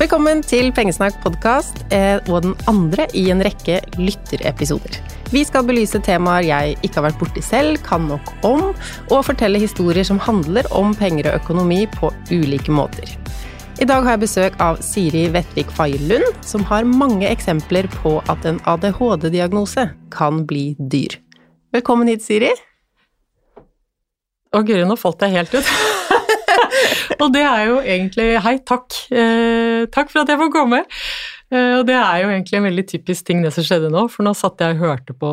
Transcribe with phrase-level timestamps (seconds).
[0.00, 4.94] Velkommen til Pengesnakk podkast og den andre i en rekke lytterepisoder.
[5.28, 8.70] Vi skal belyse temaer jeg ikke har vært borti selv, kan nok om,
[9.12, 13.12] og fortelle historier som handler om penger og økonomi på ulike måter.
[13.76, 18.48] I dag har jeg besøk av Siri Vettvik Faye som har mange eksempler på at
[18.48, 21.20] en ADHD-diagnose kan bli dyr.
[21.76, 22.54] Velkommen hit, Siri.
[24.56, 25.89] Å guri, nå falt jeg helt ut.
[27.20, 28.96] Og det er jo egentlig Hei, takk.
[29.10, 30.84] Eh, takk for at jeg får komme.
[31.50, 34.26] Eh, og det er jo egentlig en veldig typisk ting det som skjedde nå, for
[34.26, 35.32] nå satt jeg og hørte på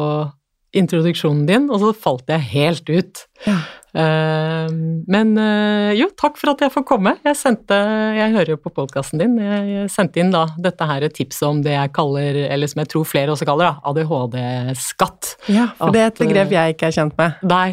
[0.77, 3.21] introduksjonen din, og så falt jeg helt ut.
[3.45, 3.55] Ja.
[3.97, 4.73] Eh,
[5.09, 7.15] men eh, jo, takk for at jeg får komme.
[7.25, 7.77] Jeg sendte
[8.17, 9.37] Jeg hører jo på podkasten din.
[9.41, 13.07] Jeg sendte inn da dette her tipset om det jeg kaller, eller som jeg tror
[13.09, 15.33] flere også kaller, ADHD-skatt.
[15.53, 17.41] Ja, for det er et begrep jeg ikke er kjent med.
[17.47, 17.69] Nei.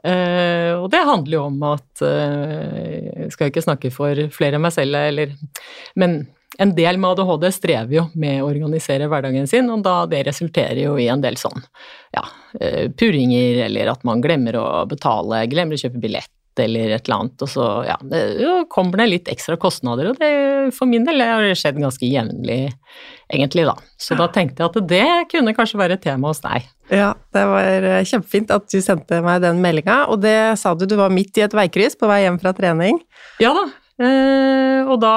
[0.00, 4.64] Uh, og det handler jo om at uh, Jeg skal ikke snakke for flere enn
[4.64, 5.34] meg selv, eller
[6.00, 6.22] Men
[6.60, 10.80] en del med ADHD strever jo med å organisere hverdagen sin, og da det resulterer
[10.82, 11.60] jo i en del sånn
[12.16, 16.32] ja, uh, purringer, eller at man glemmer å betale, glemmer å kjøpe billett
[16.64, 18.20] eller et eller annet, og så ja, det,
[18.72, 20.30] kommer det litt ekstra kostnader, og det
[20.76, 22.60] for min del har det skjedd ganske jevnlig,
[23.32, 23.74] egentlig, da.
[24.00, 26.68] Så da tenkte jeg at det kunne kanskje være et tema hos deg.
[26.90, 30.86] Ja, det var eh, kjempefint at du sendte meg den meldinga, og det sa du
[30.90, 32.98] du var midt i et veikryss på vei hjem fra trening.
[33.42, 33.66] Ja da,
[34.02, 35.14] eh, og da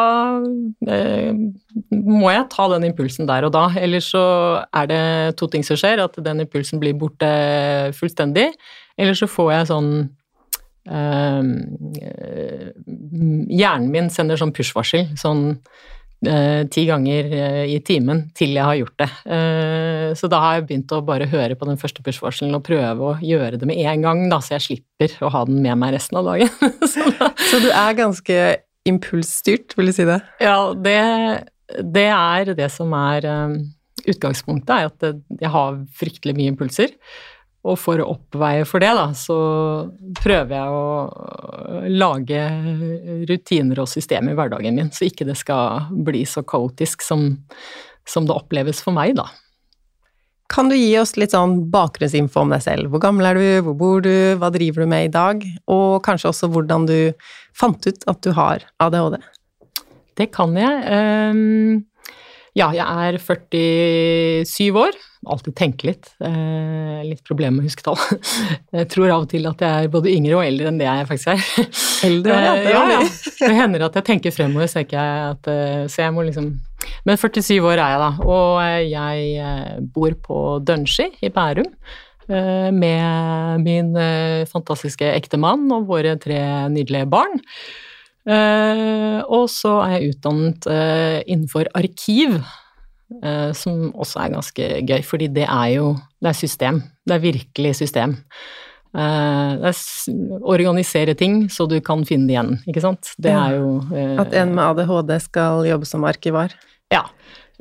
[0.94, 1.34] eh,
[1.92, 4.26] må jeg ta den impulsen der og da, ellers så
[4.70, 5.04] er det
[5.42, 7.30] to ting som skjer, at den impulsen blir borte
[7.98, 8.52] fullstendig,
[9.00, 9.90] eller så får jeg sånn
[13.54, 15.44] Hjernen min sender sånn push-varsel, sånn
[16.28, 19.10] eh, ti ganger eh, i timen til jeg har gjort det.
[19.38, 23.14] Eh, så da har jeg begynt å bare høre på den første push-varselen og prøve
[23.14, 25.96] å gjøre det med en gang, da, så jeg slipper å ha den med meg
[25.96, 26.52] resten av dagen.
[26.92, 27.08] så,
[27.48, 28.42] så, du er ganske
[28.90, 30.20] impulsstyrt, vil du si det?
[30.44, 31.00] Ja, det,
[31.96, 33.24] det er det som er
[34.04, 36.92] utgangspunktet, er at jeg har fryktelig mye impulser.
[37.64, 39.38] Og for å oppveie for det, da, så
[40.20, 42.42] prøver jeg å lage
[43.30, 47.30] rutiner og systemer i hverdagen min, så ikke det skal bli så kaotisk som,
[48.04, 49.30] som det oppleves for meg, da.
[50.52, 52.92] Kan du gi oss litt sånn bakgrunnsinfo om deg selv?
[52.92, 55.48] Hvor gammel er du, hvor bor du, hva driver du med i dag?
[55.72, 56.98] Og kanskje også hvordan du
[57.58, 59.18] fant ut at du har ADHD?
[60.20, 60.84] Det kan jeg.
[61.32, 61.82] Um
[62.54, 64.98] ja, jeg er 47 år.
[65.30, 66.10] Alltid tenke litt.
[66.24, 67.98] Eh, litt problemer med husketall.
[68.78, 71.08] Jeg tror av og til at jeg er både yngre og eldre enn det jeg
[71.10, 71.44] faktisk er.
[72.10, 72.54] Eldre, ja.
[72.68, 73.02] Ja, ja.
[73.40, 76.50] det hender at jeg tenker fremover, så, jeg at, eh, så jeg må liksom
[77.08, 78.10] Men 47 år er jeg, da.
[78.28, 78.58] Og
[78.90, 81.70] jeg eh, bor på Dønski i Bærum.
[82.24, 83.90] Med min
[84.48, 86.38] fantastiske ektemann og våre tre
[86.72, 87.42] nydelige barn.
[89.28, 90.70] Og så er jeg utdannet
[91.28, 92.38] innenfor arkiv,
[93.54, 96.82] som også er ganske gøy, fordi det er jo det er system.
[97.06, 98.16] Det er virkelig system.
[98.94, 103.14] det er organisere ting så du kan finne det igjen, ikke sant.
[103.18, 103.82] Det er jo
[104.22, 106.54] At en med ADHD skal jobbe som arkivar?
[106.94, 107.02] Ja.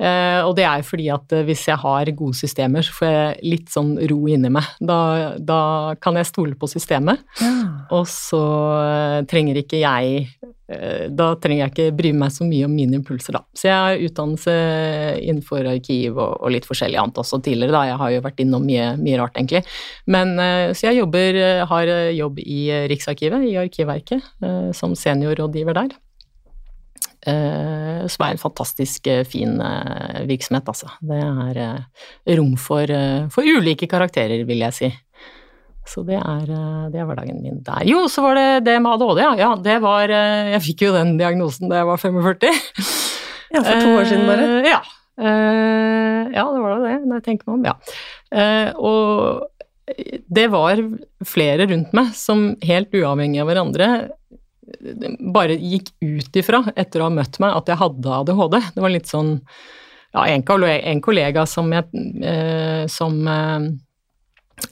[0.01, 3.51] Uh, og det er fordi at uh, hvis jeg har gode systemer, så får jeg
[3.53, 4.65] litt sånn ro inni meg.
[4.81, 4.97] Da,
[5.37, 5.59] da
[6.01, 7.51] kan jeg stole på systemet, ja.
[7.93, 10.25] og så uh, trenger ikke jeg
[10.73, 13.41] Da trenger jeg ikke bry meg så mye om mine impulser, da.
[13.53, 14.53] Så jeg har utdannelse
[15.19, 17.81] innenfor arkiv og, og, litt forskjellig annet også tidligere, da.
[17.91, 19.61] Jeg har jo vært innom mye, mye rart, egentlig.
[20.09, 20.33] Men
[20.73, 21.37] så jeg jobber,
[21.69, 24.31] har jobb i Riksarkivet, i Arkivverket,
[24.79, 25.93] som seniorrådgiver der.
[27.23, 30.89] Eh, som er en fantastisk eh, fin eh, virksomhet, altså.
[30.99, 32.91] Det er rom for,
[33.31, 34.89] for ulike karakterer, vil jeg si.
[35.87, 36.43] Så det er,
[36.91, 37.83] det er, hverdagen min der.
[37.87, 39.31] Jo, så var det det med ADHD, ja.
[39.39, 39.49] ja.
[39.59, 42.53] Det var Jeg fikk jo den diagnosen da jeg var 45.
[43.53, 44.45] Ja, for to år siden bare?
[44.63, 44.79] Ja.
[46.33, 47.67] Ja, det var det, når jeg tenker meg om.
[47.67, 48.71] Ja.
[48.79, 49.43] Og
[50.39, 50.79] det var
[51.27, 53.89] flere rundt meg som helt uavhengig av hverandre
[55.33, 58.59] bare gikk ut ifra, etter å ha møtt meg, at jeg hadde ADHD.
[58.75, 59.39] Det var litt sånn
[60.13, 60.43] Ja, en
[61.01, 61.87] kollega, som jeg
[62.21, 63.63] eh, som, eh,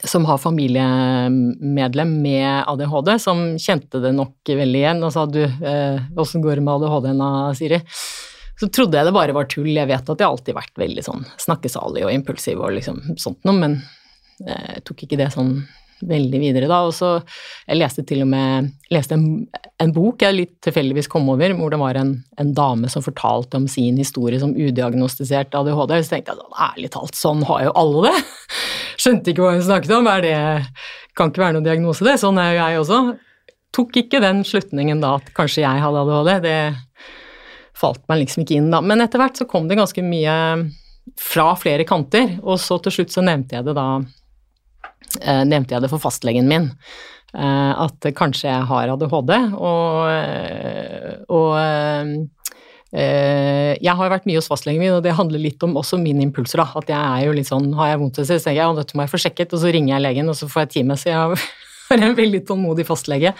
[0.06, 6.38] som har familiemedlem med ADHD, som kjente det nok veldig igjen og sa du, åssen
[6.38, 7.82] eh, går det med ADHD-en da, Siri?
[8.60, 9.72] Så trodde jeg det bare var tull.
[9.74, 13.42] Jeg vet at jeg alltid har vært veldig sånn snakkesalig og impulsiv og liksom sånt
[13.48, 13.80] noe, men
[14.46, 15.56] jeg tok ikke det sånn
[16.08, 16.82] veldig videre da.
[16.88, 17.10] Og så
[17.66, 19.26] jeg leste til og med leste en,
[19.82, 23.58] en bok jeg litt tilfeldigvis kom over, hvor det var en, en, dame som fortalte
[23.58, 25.96] om sin historie som udiagnostisert ADHD.
[26.02, 28.14] Så tenkte jeg sånn, ærlig talt, sånn har jo alle det.
[29.02, 30.10] Skjønte ikke hva hun snakket om.
[30.12, 30.38] Er det
[31.18, 32.16] Kan ikke være noen diagnose, det.
[32.22, 33.00] Sånn er jo jeg også.
[33.76, 36.32] Tok ikke den slutningen da at kanskje jeg hadde ADHD.
[36.46, 36.58] Det
[37.82, 38.80] falt meg liksom ikke inn, da.
[38.84, 40.36] Men etter hvert så kom det ganske mye
[41.18, 43.86] fra flere kanter, og så til slutt så nevnte jeg det da
[45.20, 46.70] Nevnte jeg det for fastlegen min.
[47.32, 52.10] Eh, at kanskje jeg har ADHD, og, eh, og eh,
[52.92, 56.26] eh, jeg har vært mye hos fastlegen min, og det handler litt om også mine
[56.26, 56.60] impulser.
[56.60, 58.68] da, At jeg er jo litt sånn Har jeg vondt et sted, så tenker jeg
[58.68, 60.72] at dette må jeg få sjekket, og så ringer jeg legen, og så får jeg
[60.76, 60.98] time.
[61.00, 61.40] Så jeg
[61.88, 63.32] har en veldig tålmodig fastlege.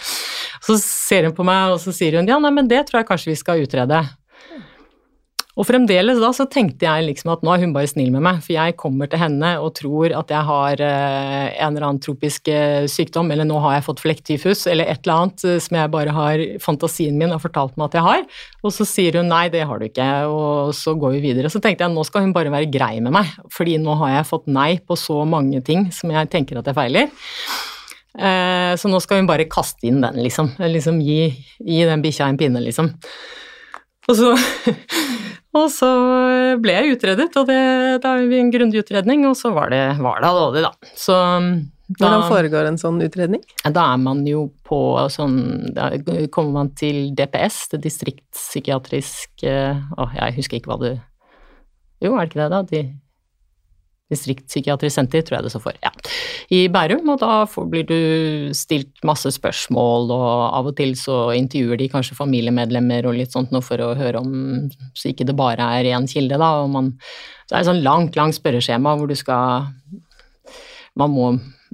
[0.65, 3.11] Så ser hun på meg, og så sier hun ja, nei, men det tror jeg
[3.11, 4.01] kanskje vi skal utrede.
[5.53, 8.39] Og fremdeles da så tenkte jeg liksom at nå er hun bare snill med meg,
[8.41, 12.49] for jeg kommer til henne og tror at jeg har eh, en eller annen tropisk
[12.49, 15.91] eh, sykdom, eller nå har jeg fått flekktyfus, eller et eller annet eh, som jeg
[15.93, 18.25] bare har fantasien min har fortalt meg at jeg har.
[18.65, 21.53] Og så sier hun nei, det har du ikke, og så går vi videre.
[21.53, 24.29] Så tenkte jeg nå skal hun bare være grei med meg, fordi nå har jeg
[24.31, 27.13] fått nei på så mange ting som jeg tenker at jeg feiler.
[28.13, 30.51] Så nå skal hun bare kaste inn den, liksom.
[30.61, 31.31] liksom gi,
[31.65, 32.91] gi den bikkja en pinne, liksom.
[34.09, 34.33] Og så
[35.53, 35.89] Og så
[36.61, 37.59] ble jeg utredet, og det,
[38.01, 40.71] da vi en grundig utredning, og så var det, var det ADHD, da.
[40.97, 41.13] Så
[41.93, 43.41] da, Hvordan foregår en sånn utredning?
[43.61, 44.79] Da er man jo på
[45.11, 45.91] sånn Da
[46.33, 49.51] kommer man til DPS, det distriktspsykiatriske
[49.99, 50.87] Å, jeg husker ikke hva du
[52.01, 52.61] Jo, er det ikke det, da?
[52.71, 52.81] De
[54.13, 55.91] distriktspsykiatrisk senter, tror jeg det står for, ja,
[56.53, 57.09] i Bærum.
[57.13, 57.97] Og da får, blir du
[58.57, 60.29] stilt masse spørsmål, og
[60.59, 64.21] av og til så intervjuer de kanskje familiemedlemmer og litt sånt noe for å høre
[64.21, 64.31] om
[64.97, 66.53] Så ikke det bare er én kilde, da.
[66.63, 66.93] Og man,
[67.47, 69.69] så er det et sånn langt, langt spørreskjema hvor du skal
[70.99, 71.27] Man må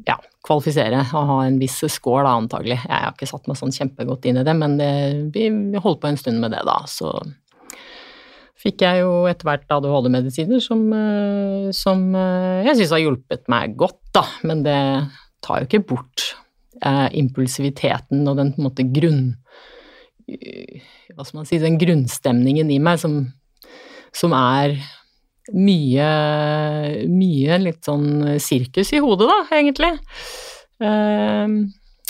[0.07, 0.15] ja,
[0.47, 2.79] kvalifisere og ha en viss score, da, antagelig.
[2.85, 4.91] Jeg har ikke satt meg sånn kjempegodt inn i det, men det,
[5.35, 5.49] vi
[5.83, 6.79] holdt på en stund med det, da.
[6.87, 7.11] Så
[8.59, 13.77] fikk jeg jo etter hvert ADHD-medisiner som, eh, som, eh, jeg syns har hjulpet meg
[13.79, 14.79] godt, da, men det
[15.45, 16.25] tar jo ikke bort
[16.83, 19.23] eh, impulsiviteten og den på en måte grunn...
[20.29, 23.15] Hva skal man si, den grunnstemningen i meg som,
[24.13, 24.75] som er
[25.49, 26.09] mye,
[27.09, 29.89] mye litt sånn sirkus i hodet, da, egentlig.
[30.77, 31.65] Uh,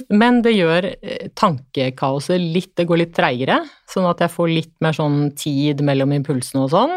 [0.09, 3.59] men det gjør eh, tankekaoset litt Det går litt treigere,
[3.89, 6.95] sånn at jeg får litt mer sånn tid mellom impulsene og sånn.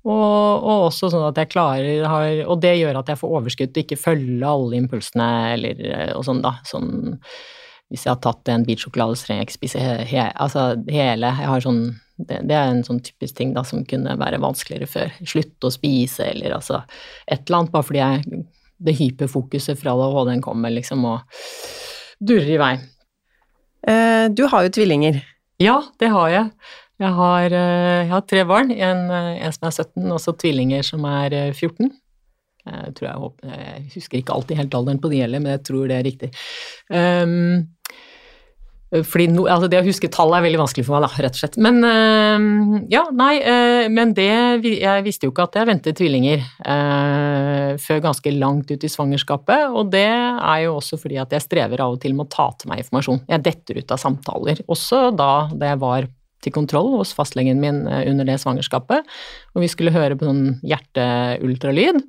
[0.00, 3.72] Og, og, også sånn at jeg klarer har, Og det gjør at jeg får overskudd
[3.74, 6.56] til ikke følge alle impulsene eller eh, og sånn, da.
[6.68, 7.18] Sånn
[7.90, 10.62] hvis jeg har tatt en bit sjokolade, så trenger jeg ikke spise he, altså
[10.94, 11.32] hele.
[11.40, 11.82] Jeg har sånn
[12.20, 15.14] det, det, er en sånn typisk ting da som kunne være vanskeligere før.
[15.26, 16.82] Slutte å spise eller altså
[17.26, 18.46] et eller annet, bare fordi jeg
[18.80, 21.20] Det hyperfokuset fra ADHD-en kommer, liksom, og
[22.20, 22.74] durrer i vei.
[23.88, 25.20] Eh, du har jo tvillinger.
[25.60, 26.52] Ja, det har jeg.
[27.00, 28.70] Jeg har, eh, jeg har tre barn.
[28.70, 31.90] En, eh, en, som er 17, og så tvillinger som er 14.
[32.66, 35.88] Jeg, tror jeg, jeg, husker ikke alltid helt alderen på de heller, men jeg tror
[35.88, 36.28] det er riktig.
[36.92, 37.72] Um,
[38.90, 41.40] fordi no, altså det å huske tall er veldig vanskelig for meg, da, rett og
[41.40, 41.58] slett.
[41.62, 46.42] Men øh, ja, nei, øh, men det Jeg visste jo ikke at jeg ventet tvillinger
[46.42, 51.46] øh, før ganske langt ut i svangerskapet, og det er jo også fordi at jeg
[51.46, 53.22] strever av og til med å ta til meg informasjon.
[53.30, 56.10] Jeg detter ut av samtaler, også da da jeg var
[56.40, 59.06] til kontroll hos fastlegen min under det svangerskapet,
[59.54, 62.00] og vi skulle høre på sånn hjerteultralyd.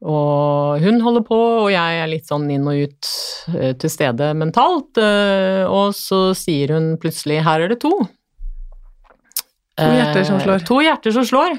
[0.00, 3.08] Og hun holder på, og jeg er litt sånn inn og ut
[3.52, 4.96] uh, til stede mentalt.
[4.96, 8.06] Uh, og så sier hun plutselig 'her er det to'.
[9.80, 10.60] To hjerter som slår.
[10.60, 11.58] Uh, to hjerter som slår.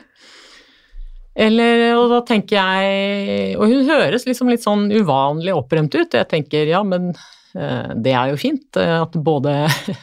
[1.31, 6.11] Eller, og da tenker jeg Og hun høres liksom litt sånn uvanlig opprømt ut.
[6.11, 7.13] Jeg tenker ja, men
[7.53, 9.53] det er jo fint at både,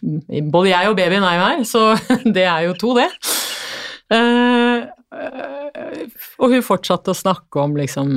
[0.54, 1.82] både jeg og babyen er jo her, så
[2.36, 3.08] det er jo to, det.
[5.12, 8.14] Og hun fortsatte å snakke om liksom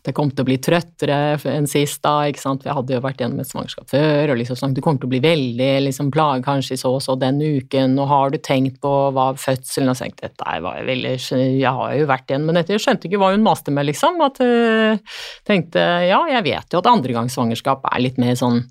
[0.00, 1.16] jeg kom til å bli trøttere
[1.50, 4.56] enn sist, da, ikke sant, jeg hadde jo vært gjennom et svangerskap før, og liksom
[4.56, 7.98] sånn, du kommer til å bli veldig liksom plaget kanskje så og så den uken,
[8.00, 11.92] og har du tenkt på hva fødselen Og så tenkte dette var veldig Jeg har
[11.98, 14.20] jo vært igjen, men dette jeg skjønte ikke hva hun maste med, liksom.
[14.24, 18.64] At uh, tenkte ja, jeg vet jo at andregangssvangerskap er litt mer sånn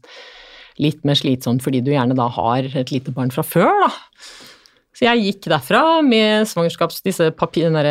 [0.79, 3.91] litt mer slitsomt fordi du gjerne da har et lite barn fra før, da.
[4.99, 6.97] Så jeg gikk derfra med svangerskaps...
[7.05, 7.87] Disse papir, der,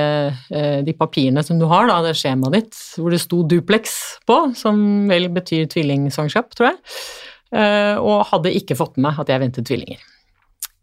[0.53, 3.95] eh, de papirene som du har, da, det skjemaet ditt, hvor det sto duplex
[4.29, 6.77] på, som vel betyr tvillingsvangerskap, tror jeg,
[7.57, 10.05] eh, og hadde ikke fått med meg at jeg ventet tvillinger.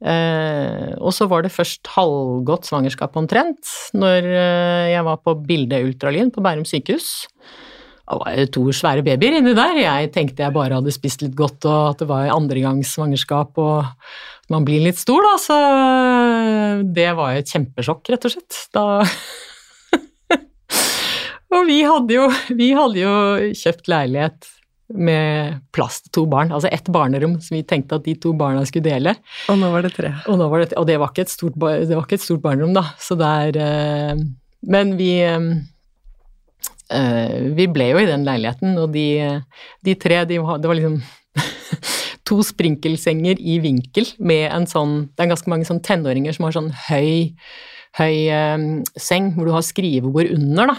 [0.01, 4.33] Eh, og så var det først halvgått svangerskap omtrent, når
[4.95, 7.27] jeg var på bildeultralyd på Bærum sykehus.
[8.05, 9.77] Det var to svære babyer inni der.
[9.81, 13.93] Jeg tenkte jeg bare hadde spist litt godt, og at det var andregangs svangerskap, og
[14.53, 15.55] man blir litt stor, da, så
[16.95, 18.53] det var jo et kjempesjokk, rett og slett.
[18.75, 18.85] Da
[21.55, 22.25] Og vi hadde, jo,
[22.57, 23.15] vi hadde jo
[23.55, 24.49] kjøpt leilighet
[24.93, 26.51] med plass til to barn.
[26.53, 29.15] Altså ett barnerom som vi tenkte at de to barna skulle dele.
[29.49, 30.11] Og nå var det tre.
[30.29, 32.73] Og, var det, og det, var ikke et stort, det var ikke et stort barnerom,
[32.75, 32.83] da.
[33.01, 34.13] Så det er eh,
[34.65, 35.45] Men vi eh,
[37.57, 39.07] Vi ble jo i den leiligheten, og de,
[39.85, 40.97] de tre, de var, det var liksom
[42.25, 46.55] to sprinkelsenger i vinkel med en sånn Det er ganske mange sånn tenåringer som har
[46.55, 47.35] sånn høy,
[47.99, 48.65] høy eh,
[48.97, 50.77] seng hvor du har skrivebord under, da.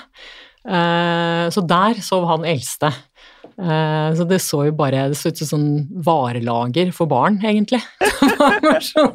[0.67, 2.91] Eh, så der sov han eldste.
[3.57, 5.69] Eh, så det så jo bare Det så ut som sånn
[6.05, 7.81] varelager for barn, egentlig.
[8.27, 9.07] Det var, så,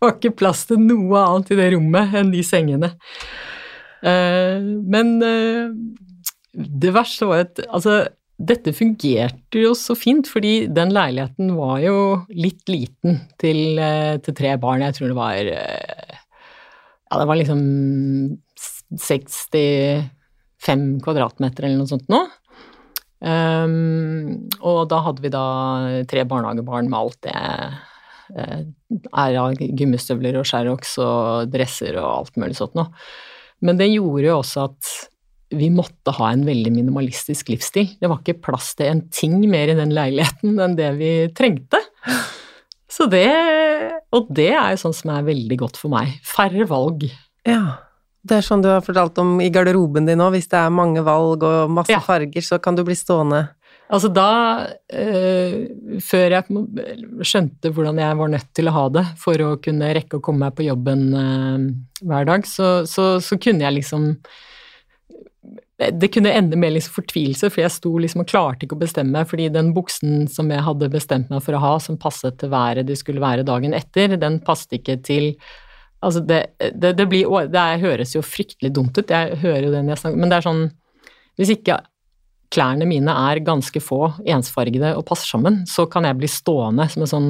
[0.00, 2.94] var ikke plass til noe annet i det rommet enn de sengene.
[4.06, 5.74] Eh, men eh,
[6.54, 8.02] det verste var at altså,
[8.40, 13.76] dette fungerte jo så fint, fordi den leiligheten var jo litt liten til,
[14.24, 14.82] til tre barn.
[14.86, 17.60] Jeg tror det var Ja, det var liksom
[18.96, 22.20] 65 kvadratmeter eller noe sånt nå.
[23.20, 25.44] Um, og da hadde vi da
[26.08, 27.76] tre barnehagebarn med alt det uh,
[28.88, 32.88] er av gummistøvler og Sherrox og dresser og alt mulig sånt noe.
[33.60, 35.09] Men det gjorde jo også at
[35.50, 37.88] vi måtte ha en veldig minimalistisk livsstil.
[38.00, 41.80] Det var ikke plass til en ting mer i den leiligheten enn det vi trengte.
[42.90, 43.28] Så det
[44.10, 46.16] Og det er jo sånn som er veldig godt for meg.
[46.26, 47.04] Færre valg.
[47.46, 47.78] Ja.
[48.26, 51.00] Det er sånn du har fortalt om i garderoben din òg, hvis det er mange
[51.06, 52.02] valg og masse ja.
[52.04, 53.46] farger, så kan du bli stående
[53.90, 54.32] Altså da,
[54.94, 55.54] øh,
[56.06, 56.60] før jeg
[57.26, 60.46] skjønte hvordan jeg var nødt til å ha det for å kunne rekke å komme
[60.46, 61.64] meg på jobben øh,
[62.06, 64.12] hver dag, så, så, så, kunne jeg liksom
[65.80, 69.22] Det kunne ende med liksom fortvilelse, for jeg sto liksom og klarte ikke å bestemme,
[69.24, 72.88] fordi den buksen som jeg hadde bestemt meg for å ha, som passet til været
[72.90, 75.34] det skulle være dagen etter, den passet ikke til
[76.00, 79.82] Altså, det, det, det blir Det høres jo fryktelig dumt ut, jeg hører jo det
[79.84, 80.62] når jeg snakker, men det er sånn
[81.36, 81.76] Hvis ikke
[82.50, 87.04] klærne mine er ganske få, ensfargede og passer sammen, så kan jeg bli stående som
[87.04, 87.28] en sånn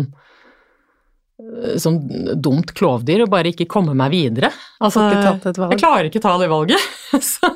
[1.80, 1.98] sånn
[2.40, 4.50] dumt klovdyr og bare ikke komme meg videre.
[4.84, 6.88] Altså, jeg klarer ikke ta det valget.
[7.32, 7.50] så,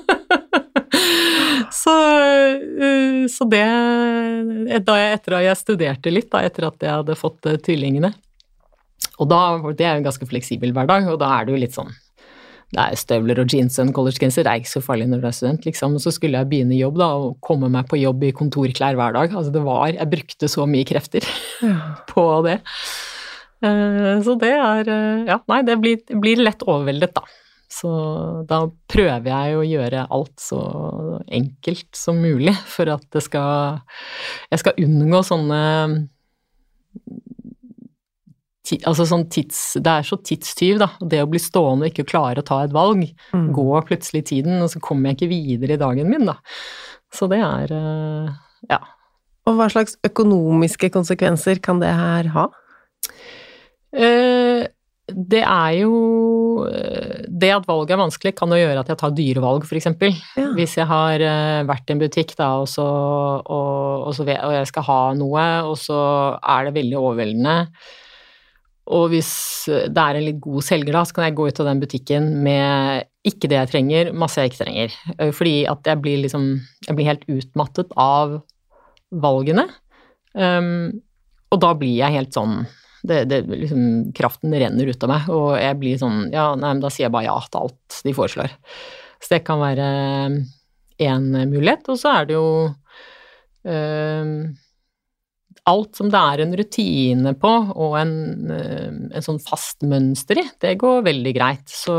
[1.82, 1.96] så,
[3.30, 3.64] så, det
[4.86, 8.14] da jeg, Etter at jeg studerte litt, da, etter at jeg hadde fått tvillingene,
[9.20, 11.76] og da, det er jo en ganske fleksibel hverdag, og da er det jo litt
[11.76, 11.92] sånn
[12.74, 15.28] det er støvler og jeans og en collegegenser, det er ikke så farlig når du
[15.28, 15.96] er student, liksom.
[16.02, 19.30] Så skulle jeg begynne jobb, da, og komme meg på jobb i kontorklær hver dag.
[19.30, 21.26] Altså det var Jeg brukte så mye krefter
[22.12, 22.58] på det.
[23.64, 27.24] Eh, så det er eh, Ja, nei, det blir, blir lett overveldet, da.
[27.71, 27.90] Så
[28.49, 30.61] da prøver jeg å gjøre alt så
[31.26, 33.80] enkelt som mulig for at det skal
[34.52, 35.62] Jeg skal unngå sånne
[38.88, 40.88] altså sånn tids, Det er så tidstyv, da.
[41.00, 43.04] Det å bli stående og ikke klare å ta et valg.
[43.35, 43.50] Mm.
[43.56, 46.38] Går plutselig tiden, og så kommer jeg ikke videre i dagen min, da.
[47.14, 48.30] Så det er eh,
[48.73, 48.80] ja.
[49.44, 52.47] Og hva slags økonomiske konsekvenser kan det her ha?
[53.92, 54.64] Eh,
[55.04, 55.96] det er jo
[56.64, 59.90] eh, Det at valget er vanskelig, kan jo gjøre at jeg tar dyre valg, f.eks.
[60.38, 60.46] Ja.
[60.56, 61.25] Hvis jeg har
[61.68, 65.44] vært i en butikk da, og, så, og, og, så, og jeg skal ha noe,
[65.68, 66.00] og så
[66.40, 67.58] er det veldig overveldende
[68.92, 69.30] og hvis
[69.64, 72.26] det er en litt god selger, da, så kan jeg gå ut av den butikken
[72.44, 74.96] med ikke det jeg trenger, masse jeg ikke trenger.
[75.16, 78.42] Eh, fordi at jeg blir liksom Jeg blir helt utmattet av
[79.08, 79.64] valgene.
[80.34, 81.00] Um,
[81.49, 82.66] og da blir jeg helt sånn
[83.04, 86.82] det, det, liksom, Kraften renner ut av meg, og jeg blir sånn Ja, nei, men
[86.84, 88.54] da sier jeg bare ja til alt de foreslår.
[89.20, 89.88] Så det kan være
[91.04, 91.88] én mulighet.
[91.92, 92.49] Og så er det jo
[93.68, 94.32] øh,
[95.64, 98.14] alt som det er en rutine på og en,
[98.52, 101.64] øh, en sånn fast mønster i, det går veldig greit.
[101.73, 101.96] Så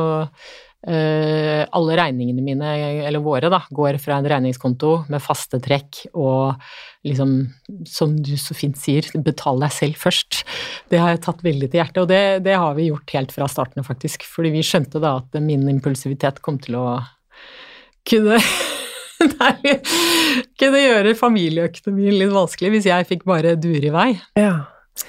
[0.86, 2.74] uh, alle regningene mine,
[3.08, 6.54] eller våre, da, går fra en regningskonto med faste trekk og
[7.06, 7.34] liksom,
[7.88, 10.42] som du så fint sier, betal deg selv først.
[10.92, 13.50] Det har jeg tatt veldig til hjertet, og det, det har vi gjort helt fra
[13.52, 14.26] starten faktisk.
[14.30, 16.88] Fordi vi skjønte da at min impulsivitet kom til å
[18.06, 18.40] kunne
[19.40, 19.78] Nei,
[20.60, 24.10] kunne gjøre familieøkonomien litt vanskelig hvis jeg fikk bare dure i vei.
[24.36, 24.68] Ja.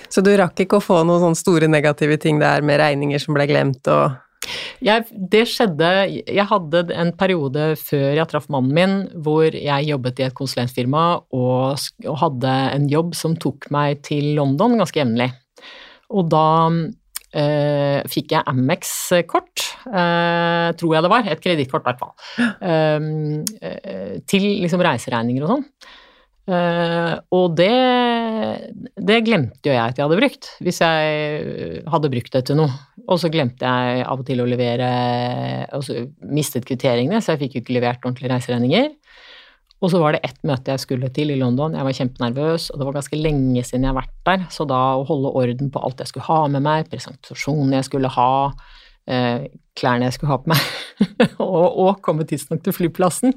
[0.08, 3.34] Så du rakk ikke å få noen sånne store negative ting der med regninger som
[3.36, 4.14] ble glemt og
[4.84, 5.88] jeg, det skjedde
[6.24, 11.06] Jeg hadde en periode før jeg traff mannen min, hvor jeg jobbet i et konsulentfirma
[11.34, 15.32] og, og hadde en jobb som tok meg til London ganske jevnlig.
[16.14, 16.46] Og da
[17.36, 19.60] Uh, fikk jeg Amex-kort,
[19.90, 22.14] uh, tror jeg det var, et kredittkort i hvert fall,
[22.64, 25.66] uh, til liksom reiseregninger og sånn.
[26.46, 27.72] Og det,
[29.02, 32.70] det glemte jo jeg at jeg hadde brukt, hvis jeg hadde brukt det til noe.
[33.06, 34.86] Og så glemte jeg av og til å levere
[35.76, 38.88] Og så mistet kvitteringene, så jeg fikk jo ikke levert ordentlige reiseregninger.
[39.84, 41.74] Og så var det ett møte jeg skulle til i London.
[41.76, 44.46] Jeg var kjempenervøs, og det var ganske lenge siden jeg har vært der.
[44.54, 48.10] Så da å holde orden på alt jeg skulle ha med meg, presentasjonen jeg skulle
[48.14, 48.30] ha,
[49.12, 49.44] uh,
[49.76, 50.70] klærne jeg skulle ha på meg,
[51.44, 53.36] og, og komme tidsnok til flyplassen,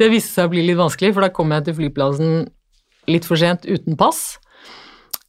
[0.00, 2.34] det viste seg å bli litt vanskelig, for da kom jeg til flyplassen
[3.10, 4.38] litt for sent uten pass.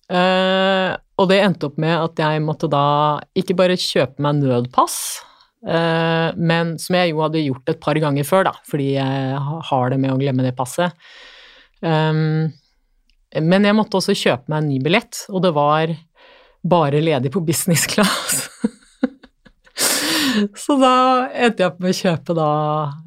[0.08, 2.86] Eh, og det endte opp med at jeg måtte da
[3.38, 5.00] ikke bare kjøpe meg nødpass,
[5.66, 9.92] Eh, men som jeg jo hadde gjort et par ganger før, da, fordi jeg har
[9.92, 10.94] det med å glemme det passet.
[11.82, 12.50] Um,
[13.38, 15.94] men jeg måtte også kjøpe meg en ny billett, og det var
[16.68, 18.48] bare ledig på business class.
[20.58, 20.94] Så da
[21.32, 22.50] endte jeg opp med å kjøpe da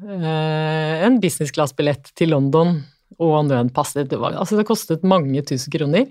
[0.05, 2.79] eh, en business class-billett til London
[3.21, 3.93] og nødpass.
[3.97, 6.09] Det, var, altså det kostet mange tusen kroner.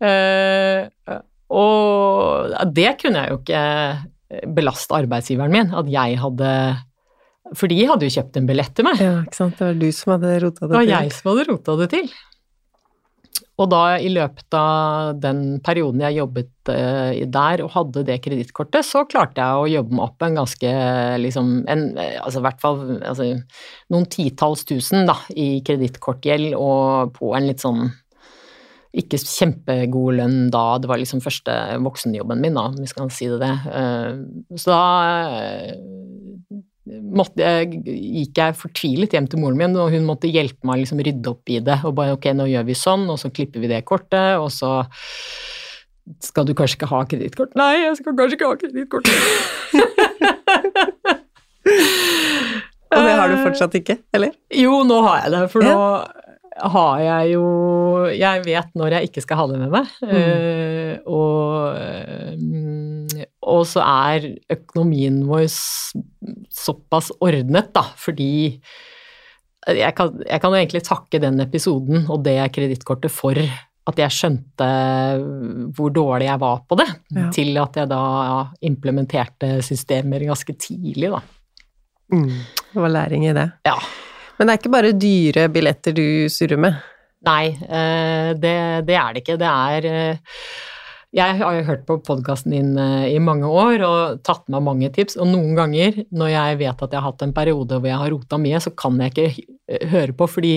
[0.00, 1.18] Eh,
[1.50, 3.64] og det kunne jeg jo ikke
[4.54, 6.50] belaste arbeidsgiveren min at jeg hadde
[7.58, 9.00] For de hadde jo kjøpt en billett til meg.
[9.02, 9.58] Ja, ikke sant.
[9.58, 10.74] Det var du som hadde rota det til.
[10.76, 12.12] Det var jeg som hadde rota det til.
[13.60, 18.86] Og da i løpet av den perioden jeg jobbet uh, der og hadde det kredittkortet,
[18.88, 20.74] så klarte jeg å jobbe meg opp en ganske
[21.20, 23.26] liksom en, Altså i hvert fall altså,
[23.92, 27.90] noen titalls tusen da, i kredittkortgjeld og på en litt sånn
[28.90, 33.28] ikke kjempegod lønn da, det var liksom første voksenjobben min, da, om vi skal si
[33.30, 33.52] det det.
[33.70, 34.80] Eh, så da
[35.36, 40.80] eh, måtte gikk jeg fortvilet hjem til moren min, og hun måtte hjelpe meg å
[40.82, 41.78] liksom rydde opp i det.
[41.86, 44.70] Og bare ok, nå gjør vi sånn, og så klipper vi det kortet, og så
[46.24, 47.52] skal du kanskje ikke ha kredittkort?
[47.58, 49.06] Nei, jeg skal kanskje ikke ha kredittkort.
[52.90, 54.34] og det har du fortsatt ikke, eller?
[54.56, 55.78] Jo, nå har jeg det, for nå
[56.60, 57.44] har jeg jo
[58.12, 59.86] Jeg vet når jeg ikke skal ha det med meg.
[60.02, 60.10] Mm.
[60.10, 61.40] Uh, og,
[61.76, 65.46] uh, og, så er økonomien vår
[66.60, 68.30] såpass ordnet, da, fordi
[69.70, 73.36] jeg kan, jeg kan egentlig takke den episoden og det kredittkortet for
[73.90, 74.68] at jeg skjønte
[75.76, 76.86] hvor dårlig jeg var på det,
[77.16, 77.26] ja.
[77.34, 78.04] til at jeg da
[78.66, 81.20] implementerte systemer ganske tidlig, da.
[82.12, 82.30] Mm.
[82.72, 83.46] Det var læring i det.
[83.66, 83.76] Ja.
[84.38, 86.78] Men det er ikke bare dyre billetter du surrer med?
[87.28, 88.56] Nei, eh, det,
[88.88, 89.36] det er det ikke.
[89.40, 90.38] Det er eh,
[91.10, 94.90] jeg har jo hørt på podkasten din eh, i mange år og tatt med mange
[94.94, 97.98] tips, og noen ganger når jeg vet at jeg har hatt en periode hvor jeg
[98.02, 100.54] har rota mye, så kan jeg ikke høre på, fordi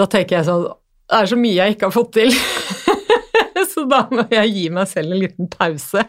[0.00, 2.30] da tenker jeg sånn Det er så mye jeg ikke har fått til.
[3.74, 6.06] så da må jeg gi meg selv en liten pause.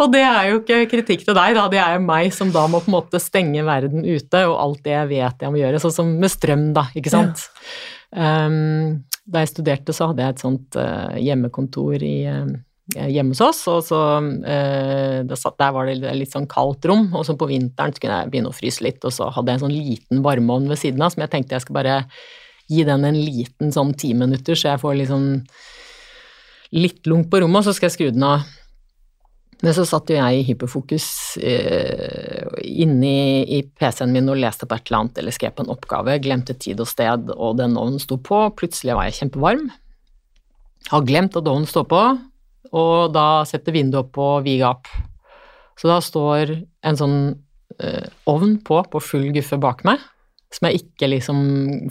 [0.00, 1.66] Og det er jo ikke kritikk til deg, da.
[1.70, 4.80] Det er jo meg som da må på en måte stenge verden ute, og alt
[4.86, 5.82] det jeg vet jeg må gjøre.
[5.84, 7.44] Sånn som med strøm, da, ikke sant.
[8.16, 8.46] Ja.
[8.48, 12.52] Um, da jeg studerte, så hadde jeg et sånt uh, hjemmekontor i uh,
[12.92, 17.36] hjemme hos oss, og så uh, Der var det litt sånn kaldt rom, og så
[17.38, 19.76] på vinteren så kunne jeg begynne å fryse litt, og så hadde jeg en sånn
[19.76, 22.00] liten varmeovn ved siden av som jeg tenkte jeg skal bare
[22.72, 25.28] gi den en liten sånn ti minutter, så jeg får liksom
[26.72, 28.48] litt lunk på rommet, og så skal jeg skru den av
[29.62, 31.06] men så satt jo jeg i hyperfokus
[31.38, 35.70] eh, inni i PC-en min og leste på et eller annet eller skrev på en
[35.70, 38.40] oppgave, glemte tid og sted, og den ovnen sto på.
[38.58, 39.68] Plutselig var jeg kjempevarm.
[40.90, 42.00] Har glemt at ovnen står på,
[42.74, 44.90] og da setter vinduet opp på vi gap.
[45.78, 47.16] Så da står en sånn
[47.78, 50.02] eh, ovn på på full guffe bak meg,
[50.52, 51.38] som jeg ikke liksom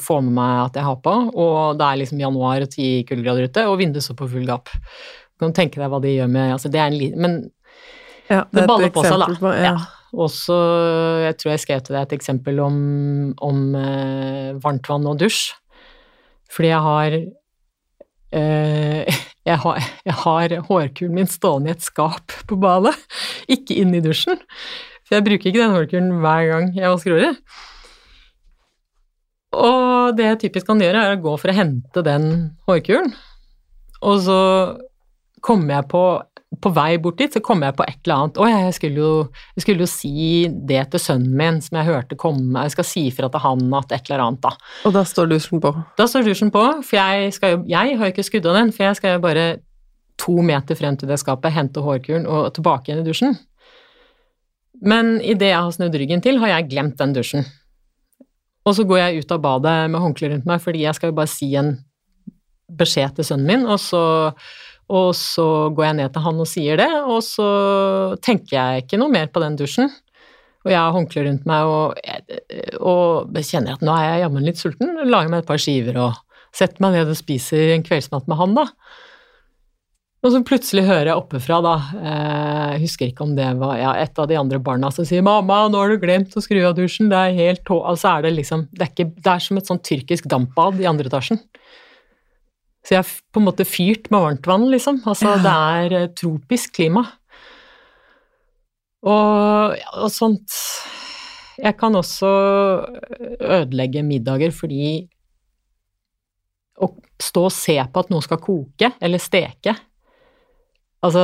[0.03, 3.47] får med meg at jeg har på, og det er liksom januar og ti kuldegrader
[3.47, 4.75] ute, og vinduet står på full gap.
[4.75, 7.41] Du kan tenke deg hva de gjør med altså det er en Men
[8.31, 9.27] ja, det, det baller på seg, da.
[9.39, 9.73] På, ja.
[9.73, 9.75] ja.
[10.11, 10.55] Også,
[11.23, 12.77] jeg tror jeg skrev til deg et eksempel om,
[13.43, 15.53] om eh, varmtvann og dusj.
[16.51, 17.17] Fordi jeg har
[18.35, 19.19] eh,
[19.51, 22.95] jeg har, jeg har hårkulen min stående i et skap på badet,
[23.55, 24.39] ikke inne i dusjen.
[25.07, 27.43] For jeg bruker ikke den hårkulen hver gang jeg vasker håret.
[29.51, 32.27] Og det jeg typisk kan gjøre, er å gå for å hente den
[32.69, 33.11] hårkulen,
[34.01, 34.39] og så
[35.43, 36.03] kommer jeg på
[36.59, 39.11] på vei bort dit, så kom jeg på et eller annet Å, jeg skulle, jo,
[39.55, 40.15] jeg skulle jo si
[40.67, 43.95] det til sønnen min som jeg hørte komme, jeg skal si fra til han at
[43.95, 44.51] et eller annet, da.
[44.89, 45.71] Og da står dusjen på?
[45.97, 48.73] Da står dusjen på, for jeg, skal jo, jeg har jo ikke skudd av den,
[48.75, 49.45] for jeg skal jo bare
[50.21, 53.39] to meter frem til det skapet, hente hårkuren og tilbake igjen i dusjen.
[54.81, 57.47] Men idet jeg har snudd ryggen til, har jeg glemt den dusjen.
[58.67, 61.17] Og så går jeg ut av badet med håndkle rundt meg, fordi jeg skal jo
[61.17, 61.77] bare si en
[62.77, 64.03] beskjed til sønnen min, og så
[64.91, 67.49] og så går jeg ned til han og sier det, og så
[68.23, 69.91] tenker jeg ikke noe mer på den dusjen.
[70.61, 72.01] Og jeg har håndkle rundt meg og,
[72.85, 74.91] og kjenner at nå er jeg jammen litt sulten.
[75.09, 76.19] Lager meg et par skiver og
[76.53, 78.67] setter meg ned og spiser en kveldsmat med han, da.
[80.21, 83.93] Og så plutselig hører jeg oppefra, da, eh, jeg husker ikke om det var ja,
[84.03, 86.75] et av de andre barna som sier 'mamma, nå har du glemt å skru av
[86.77, 87.79] dusjen', det er helt tå...
[87.81, 90.85] Altså er det liksom det er, ikke, det er som et sånn tyrkisk dampbad i
[90.85, 91.41] andre etasjen.
[92.81, 95.01] Så jeg har på en måte fyrt med varmtvann, liksom.
[95.05, 95.41] Altså Ja.
[95.43, 95.55] det
[95.91, 97.05] er eh, tropisk klima.
[99.01, 100.53] Og, og sånt
[101.57, 102.29] Jeg kan også
[103.41, 105.07] ødelegge middager fordi
[106.81, 106.89] å
[107.21, 109.73] stå og se på at noe skal koke eller steke
[111.01, 111.23] Altså,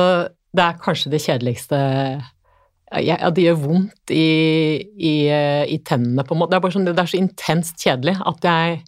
[0.54, 1.78] det er kanskje det kjedeligste
[3.04, 4.26] ja, Det gjør vondt i,
[4.98, 5.14] i,
[5.70, 6.50] i tennene, på en måte.
[6.50, 8.80] Det er, bare sånn, det er så intenst kjedelig at jeg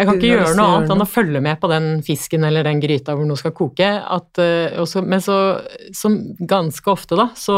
[0.00, 2.78] jeg kan ikke gjøre noe annet enn å følge med på den fisken eller den
[2.80, 3.84] gryta hvor noe skal koke.
[3.84, 5.36] At, eh, og men så,
[5.96, 7.56] som ganske ofte, da, så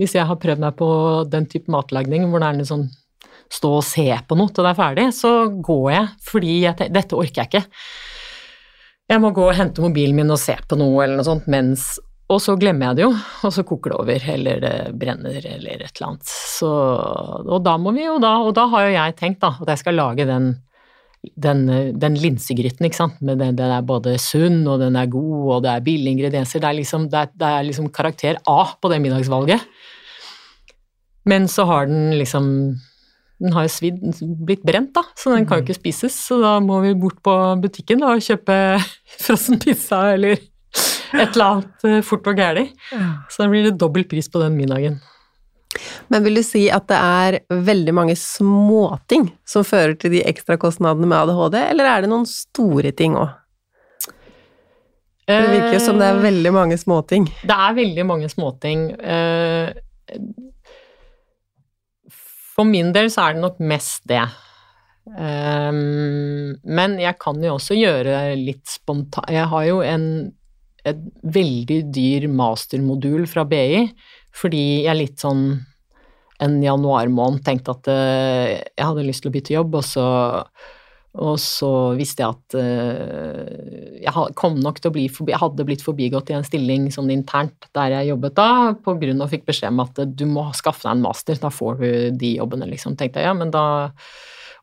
[0.00, 0.88] hvis jeg har prøvd meg på
[1.30, 2.88] den type matlagning hvor det er litt sånn
[3.50, 7.18] stå og se på noe til det er ferdig, så går jeg fordi jeg dette
[7.18, 7.62] orker jeg ikke.
[9.10, 11.92] Jeg må gå og hente mobilen min og se på noe eller noe sånt mens
[12.30, 13.12] Og så glemmer jeg det jo,
[13.46, 16.30] og så koker det over, eller det brenner, eller et eller annet.
[16.30, 16.70] Så,
[17.42, 19.82] og da må vi jo da Og da har jo jeg tenkt da, at jeg
[19.82, 20.52] skal lage den
[21.20, 21.64] den,
[22.00, 23.18] den linsegryten, ikke sant.
[23.20, 26.62] Men den, den er både sunn, og den er god, og det er billige ingredienser.
[26.62, 29.66] Det er liksom, det er, det er liksom karakter A på det middagsvalget.
[31.28, 32.46] Men så har den liksom
[33.40, 34.00] Den har jo svidd,
[34.44, 36.12] blitt brent, da, så den kan jo ikke spises.
[36.12, 38.56] Så da må vi bort på butikken da, og kjøpe
[39.24, 42.66] frossen pizza eller et eller annet eh, fort og gæli.
[43.32, 45.00] Så da blir det dobbel pris på den middagen.
[46.10, 51.06] Men vil du si at det er veldig mange småting som fører til de ekstrakostnadene
[51.06, 53.36] med ADHD, eller er det noen store ting òg?
[55.30, 57.28] Det virker jo som det er Eh, veldig mange småting.
[57.46, 58.90] Det er veldig mange småting.
[58.98, 59.72] Eh,
[62.50, 64.24] For min del så er det nok mest det.
[65.16, 69.24] Eh, Men jeg kan jo også gjøre litt spontan...
[69.30, 70.32] Jeg har jo en
[70.84, 73.82] et veldig dyr mastermodul fra BI,
[74.36, 75.48] fordi jeg litt sånn
[76.40, 80.06] en januarmåned tenkte at eh, jeg hadde lyst til å bytte jobb, og så
[81.18, 85.66] og så visste jeg at eh, jeg kom nok til å bli forbi, jeg hadde
[85.66, 89.48] blitt forbigått i en stilling sånn internt der jeg jobbet da, på grunn av fikk
[89.48, 91.88] beskjed om at eh, du må skaffe deg en master, da får du
[92.20, 92.94] de jobbene, liksom.
[93.00, 93.64] Tenkte jeg, ja, men da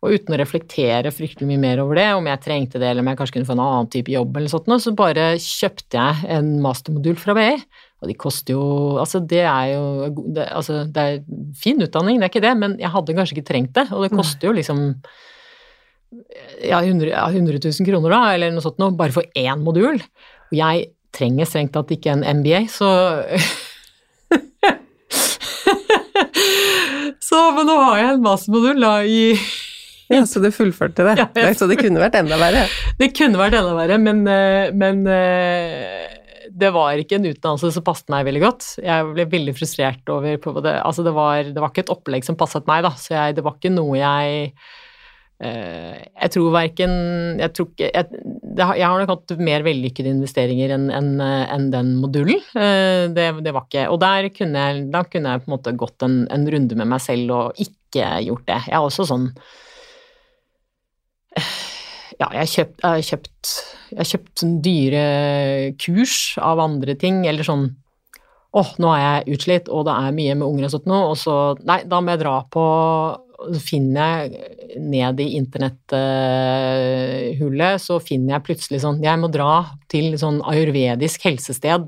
[0.06, 3.08] Og uten å reflektere fryktelig mye mer over det, om jeg trengte det, eller om
[3.10, 6.52] jeg kanskje kunne få en annen type jobb eller sånt så bare kjøpte jeg en
[6.62, 7.56] mastermodul fra BI.
[8.02, 8.66] Og de koster jo
[9.02, 9.86] Altså, det er jo
[10.36, 11.24] det, Altså, det er
[11.58, 14.12] fin utdanning, det er ikke det, men jeg hadde kanskje ikke trengt det, og det
[14.14, 14.84] koster jo liksom
[16.64, 19.98] ja, 100, ja, 100 000 kroner da, eller noe sånt noe, bare for én modul.
[20.00, 22.90] Og jeg trenger strengt tatt ikke en MBA, så
[27.28, 29.34] Så, men nå har jeg en mastermodul da i
[30.14, 31.18] Ja, så du fullførte det.
[31.36, 32.62] Ja, Så det kunne vært enda verre.
[32.96, 36.06] Det kunne vært enda verre, men, eh, men eh,
[36.52, 38.68] det var ikke en utdannelse som passet meg veldig godt.
[38.84, 40.76] Jeg ble veldig frustrert over det.
[40.82, 43.44] Altså, det var, det var ikke et opplegg som passet meg, da, så jeg, det
[43.48, 44.52] var ikke noe jeg
[45.38, 46.94] Uh, Jeg tror verken
[47.38, 48.08] Jeg tror ikke jeg,
[48.58, 52.42] har- jeg har nok hatt mer vellykkede investeringer enn en, en den modulen.
[52.58, 55.76] Uh, det, det var ikke Og der kunne jeg, da kunne jeg på en måte
[55.78, 58.58] gått en, en runde med meg selv og ikke gjort det.
[58.66, 59.30] Jeg er også sånn
[62.18, 63.50] ja, jeg har kjøpt, jeg kjøpt,
[63.94, 65.04] jeg kjøpt sånn dyre
[65.82, 67.66] kurs av andre ting, eller sånn
[68.58, 71.18] åh, nå er jeg utslitt, og det er mye med unger og sånt nå, og
[71.20, 71.36] så
[71.68, 72.64] Nei, da må jeg dra på
[73.54, 74.24] Så finner jeg
[74.82, 79.54] ned i internetthullet, så finner jeg plutselig sånn Jeg må dra
[79.92, 81.84] til sånn ayurvedisk helsested,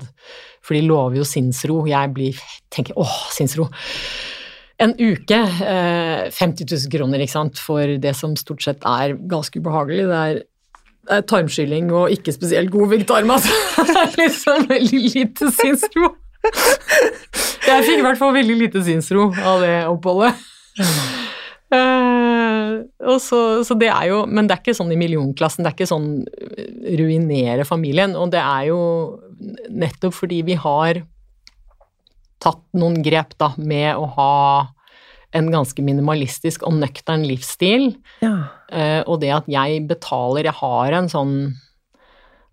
[0.62, 1.86] for de lover jo sinnsro.
[1.90, 2.34] Jeg blir
[2.70, 3.64] tenker åh, sinnsro
[4.80, 9.60] en uke, eh, 50 000 kroner, ikke sant, for det som stort sett er ganske
[9.60, 10.06] ubehagelig.
[10.08, 10.40] Det er,
[11.26, 13.46] tarmskylling og ikke spesielt god vegetarmat.
[13.88, 16.12] det er liksom veldig lite sinnsro.
[17.66, 20.38] Jeg fikk i hvert fall veldig lite sinnsro av det oppholdet.
[21.70, 22.86] Uh,
[23.22, 25.90] så, så det er jo, men det er ikke sånn i millionklassen, det er ikke
[25.90, 26.08] sånn
[27.00, 28.14] ruinere familien.
[28.18, 28.80] Og det er jo
[29.70, 31.02] nettopp fordi vi har
[32.40, 34.32] tatt noen grep da, med å ha
[35.36, 37.92] en ganske minimalistisk og nøktern livsstil,
[38.24, 38.48] Ja.
[38.72, 41.34] eh, og det at jeg betaler Jeg har en sånn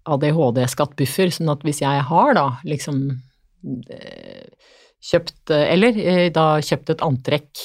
[0.07, 3.01] ADHD-skattbuffer, sånn at hvis jeg har da liksom
[3.91, 4.45] eh,
[5.03, 7.63] kjøpt eh, Eller da kjøpt et antrekk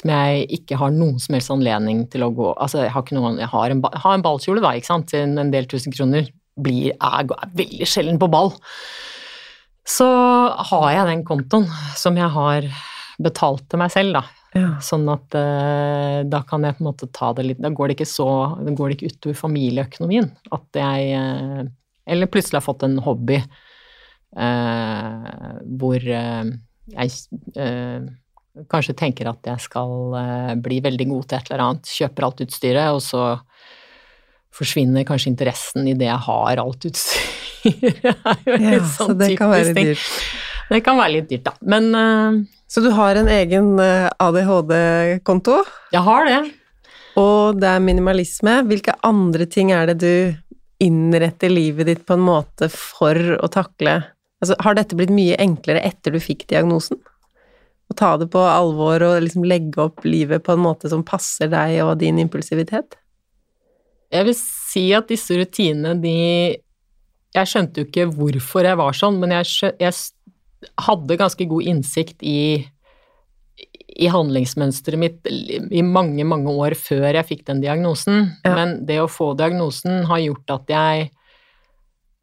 [0.00, 3.16] som jeg ikke har noen som helst anledning til å gå Altså, jeg har ikke
[3.18, 5.92] noen Jeg har en, har en ballkjole, da, ikke sant, til en- en del tusen
[5.92, 6.28] kroner.
[6.60, 8.52] Blir, er, er veldig sjelden på ball.
[9.90, 10.08] Så
[10.70, 11.66] har jeg den kontoen
[11.98, 12.68] som jeg har
[13.20, 14.24] betalt til meg selv, da.
[14.56, 14.70] Ja.
[14.82, 17.94] Sånn at eh, da kan jeg på en måte ta det litt Da går det
[18.00, 18.24] ikke så
[18.58, 20.26] Da går det ikke utover familieøkonomien
[20.56, 21.60] at jeg eh,
[22.10, 25.28] Eller plutselig har fått en hobby eh,
[25.78, 26.50] hvor eh,
[26.90, 27.14] jeg
[27.54, 28.10] eh,
[28.70, 32.42] kanskje tenker at jeg skal eh, bli veldig god til et eller annet, kjøper alt
[32.44, 33.22] utstyret, og så
[34.54, 37.49] forsvinner kanskje interessen i det jeg har alt utstyret.
[38.70, 40.06] ja, så det kan være dyrt.
[40.70, 41.54] Det kan være litt dyrt, da.
[41.66, 45.56] Men uh, Så du har en egen ADHD-konto?
[45.92, 46.40] Jeg har det.
[47.18, 48.60] Og det er minimalisme.
[48.70, 50.14] Hvilke andre ting er det du
[50.80, 54.00] innretter livet ditt på en måte for å takle
[54.40, 56.96] Altså, har dette blitt mye enklere etter du fikk diagnosen?
[57.90, 61.50] Å ta det på alvor og liksom legge opp livet på en måte som passer
[61.52, 62.96] deg og din impulsivitet?
[64.08, 66.14] Jeg vil si at disse rutinene, de
[67.36, 72.24] Jeg skjønte jo ikke hvorfor jeg var sånn, men jeg, jeg hadde ganske god innsikt
[72.26, 72.40] i
[74.00, 78.30] i handlingsmønsteret mitt i mange, mange år før jeg fikk den diagnosen.
[78.46, 78.54] Ja.
[78.56, 81.08] Men det å få diagnosen har gjort at jeg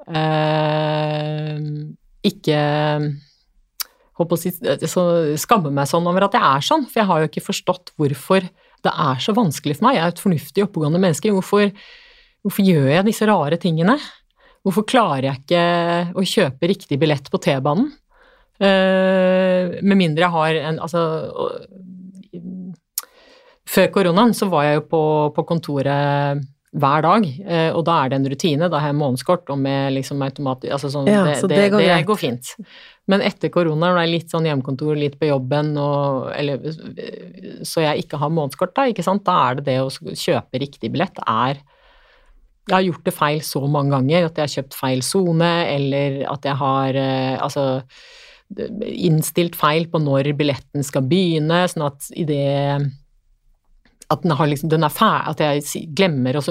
[0.08, 1.60] eh,
[2.32, 2.62] ikke
[4.18, 4.54] håper å si,
[4.90, 5.04] så
[5.38, 8.48] skammer meg sånn over at jeg er sånn, for jeg har jo ikke forstått hvorfor
[8.86, 9.98] det er så vanskelig for meg.
[9.98, 11.34] Jeg er et fornuftig, oppegående menneske.
[11.34, 11.70] Hvorfor,
[12.46, 13.98] hvorfor gjør jeg disse rare tingene?
[14.68, 15.64] Hvorfor klarer jeg ikke
[16.20, 17.88] å kjøpe riktig billett på T-banen?
[18.58, 21.02] Uh, med mindre jeg har en Altså
[23.70, 25.02] Før koronaen så var jeg jo på,
[25.36, 26.42] på kontoret
[26.78, 28.70] hver dag, uh, og da er det en rutine.
[28.72, 30.66] Da har jeg månedskort og med liksom automat...
[30.74, 32.52] Altså sånn, ja, det, så det, det, går, det går, fint.
[33.08, 36.68] Men etter korona, når det er litt sånn hjemmekontor, litt på jobben, og, eller,
[37.68, 41.64] så jeg ikke har månedskort, da, da er det det å kjøpe riktig billett er
[42.68, 46.22] jeg har gjort det feil så mange ganger at jeg har kjøpt feil sone, eller
[46.28, 47.00] at jeg har
[47.40, 47.68] Altså
[48.48, 52.46] innstilt feil på når billetten skal begynne, sånn at i det
[54.08, 56.44] at den, liksom, den er fæ, at jeg glemmer å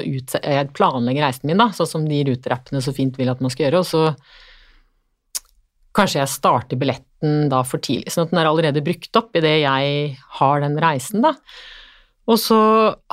[0.76, 3.80] planlegge reisen min, da, sånn som de ruterappene så fint vil at man skal gjøre,
[3.80, 4.02] og så
[5.96, 9.54] kanskje jeg starter billetten da for tidlig, sånn at den er allerede brukt opp idet
[9.62, 11.32] jeg har den reisen, da.
[12.26, 12.58] Og så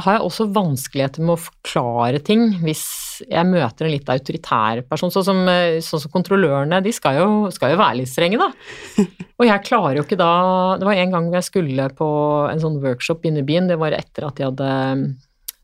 [0.02, 2.86] har jeg også vanskeligheter med å forklare ting hvis
[3.30, 5.12] jeg møter en litt autoritær person.
[5.14, 8.50] Sånn som, eh, sånn som kontrollørene, de skal jo, skal jo, være litt strenge, da.
[9.38, 10.34] Og jeg klarer jo ikke da
[10.80, 12.08] Det var en gang jeg skulle på
[12.50, 14.72] en sånn workshop inne i byen, det var etter at de hadde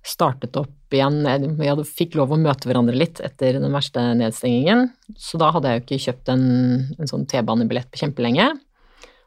[0.06, 1.22] startet opp igjen
[1.58, 4.88] Vi hadde, fikk lov å møte hverandre litt etter den verste nedstengingen.
[5.18, 6.48] Så da hadde jeg jo ikke kjøpt en,
[6.98, 8.52] en sånn T-banebillett på kjempelenge.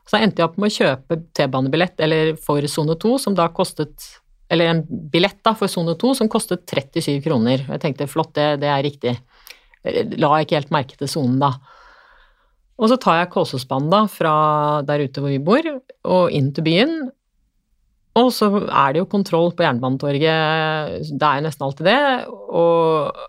[0.08, 4.08] Så endte jeg opp med å kjøpe T-banebillett eller for sone 2, som da kostet
[4.52, 7.62] Eller en billett da for sone 2 som kostet 37 kroner.
[7.64, 9.14] Jeg tenkte flott, det, det er riktig.
[10.20, 11.54] La ikke helt merke til sonen da.
[12.82, 14.34] Og så tar jeg Kolsåsbanen da fra
[14.86, 15.66] der ute hvor vi bor,
[16.04, 16.94] og inn til byen.
[18.18, 22.00] Og så er det jo kontroll på Jernbanetorget, det er jo nesten alltid det.
[22.28, 23.22] Og,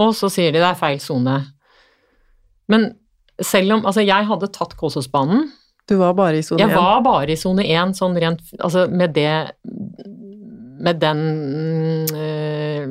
[0.00, 1.40] og så sier de det er feil sone.
[2.70, 2.92] Men
[3.40, 5.48] selv om Altså, jeg hadde tatt Kolsåsbanen
[5.90, 6.70] du var bare i sone 1?
[6.70, 9.32] Jeg var bare i sone 1, sånn rent Altså med det
[10.80, 11.20] Med den
[12.14, 12.86] øh,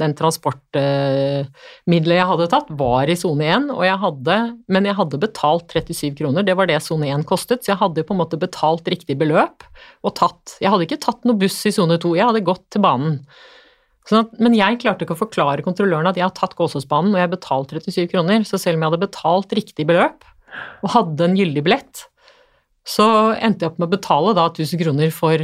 [0.00, 4.38] Den transportmiddelet jeg hadde tatt, var i sone 1, og jeg hadde
[4.72, 8.06] Men jeg hadde betalt 37 kroner, det var det sone 1 kostet, så jeg hadde
[8.06, 9.66] på en måte betalt riktig beløp
[10.06, 12.84] og tatt Jeg hadde ikke tatt noe buss i sone 2, jeg hadde gått til
[12.84, 13.20] banen.
[14.08, 17.20] Sånn at, men jeg klarte ikke å forklare kontrolløren at jeg har tatt Gåsåsbanen og
[17.20, 20.24] jeg har betalt 37 kroner, så selv om jeg hadde betalt riktig beløp
[20.82, 22.06] og hadde en gyldig billett,
[22.90, 23.06] så
[23.38, 25.42] endte jeg opp med å betale da 1000 kroner for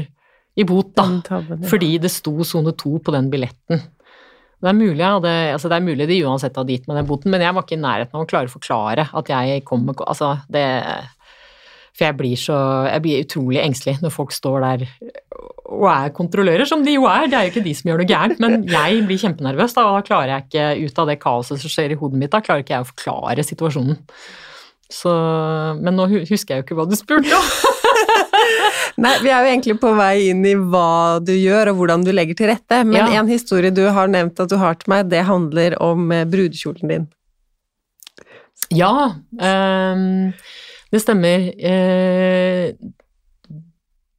[0.56, 1.04] i bot, da.
[1.26, 1.68] Tabben, ja.
[1.68, 3.82] Fordi det sto sone 2 på den billetten.
[4.56, 7.30] Det er, mulig, hadde, altså det er mulig de uansett hadde gitt meg den boten,
[7.32, 10.00] men jeg var ikke i nærheten av å klare å forklare at jeg kom med
[10.06, 10.64] Altså, det
[11.92, 12.56] For jeg blir så
[12.88, 14.87] Jeg blir utrolig engstelig når folk står der
[15.66, 17.24] og er kontrollører, som de jo er.
[17.26, 19.96] Det er jo ikke de som gjør noe gærent, men jeg blir kjempenervøs, da, og
[19.96, 22.62] da klarer jeg ikke, ut av det kaoset som skjer i hodet mitt, da klarer
[22.62, 23.98] ikke jeg å forklare situasjonen.
[24.92, 25.12] Så,
[25.83, 27.49] men nå husker jeg jo ikke hva du spurte om.
[29.03, 32.12] Nei, vi er jo egentlig på vei inn i hva du gjør og hvordan du
[32.14, 32.81] legger til rette.
[32.87, 33.20] Men ja.
[33.20, 36.92] en historie du har nevnt at du har til meg, det handler om eh, brudekjolen
[36.92, 37.09] din.
[38.75, 40.33] Ja, um,
[40.94, 41.51] det stemmer.
[41.61, 42.72] Uh,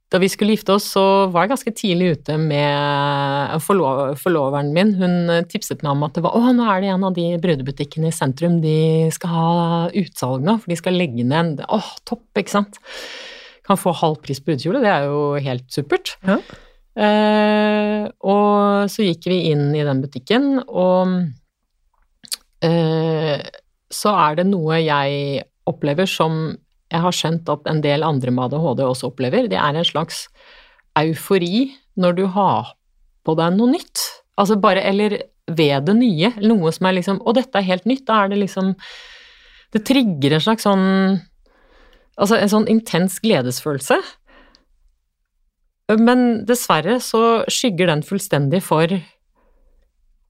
[0.08, 4.94] da vi skulle gifte oss, så var jeg ganske tidlig ute med forlo forloveren min.
[4.96, 7.26] Hun eh, tipset meg om at det var å, nå er det en av de
[7.42, 9.48] brudebutikkene i sentrum, de skal ha
[10.00, 12.80] utsalg nå, for de skal legge ned en Å, topp, ikke sant.
[13.68, 16.14] Kan få halv pris på brudekjole, det er jo helt supert.
[16.24, 16.38] Ja.
[16.98, 21.18] Eh, og så gikk vi inn i den butikken, og
[22.64, 23.44] eh,
[23.92, 26.56] så er det noe jeg opplever som
[26.88, 30.26] jeg har skjønt at en del andre med ADHD også opplever, det er en slags
[30.98, 31.68] eufori
[32.00, 32.72] når du har
[33.26, 34.04] på deg noe nytt.
[34.40, 38.04] Altså bare, eller ved det nye, noe som er liksom Og dette er helt nytt.
[38.08, 38.74] Da er det liksom
[39.72, 40.86] Det trigger en slags sånn
[42.18, 43.96] Altså en sånn intens gledesfølelse.
[46.02, 48.90] Men dessverre så skygger den fullstendig for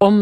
[0.05, 0.19] om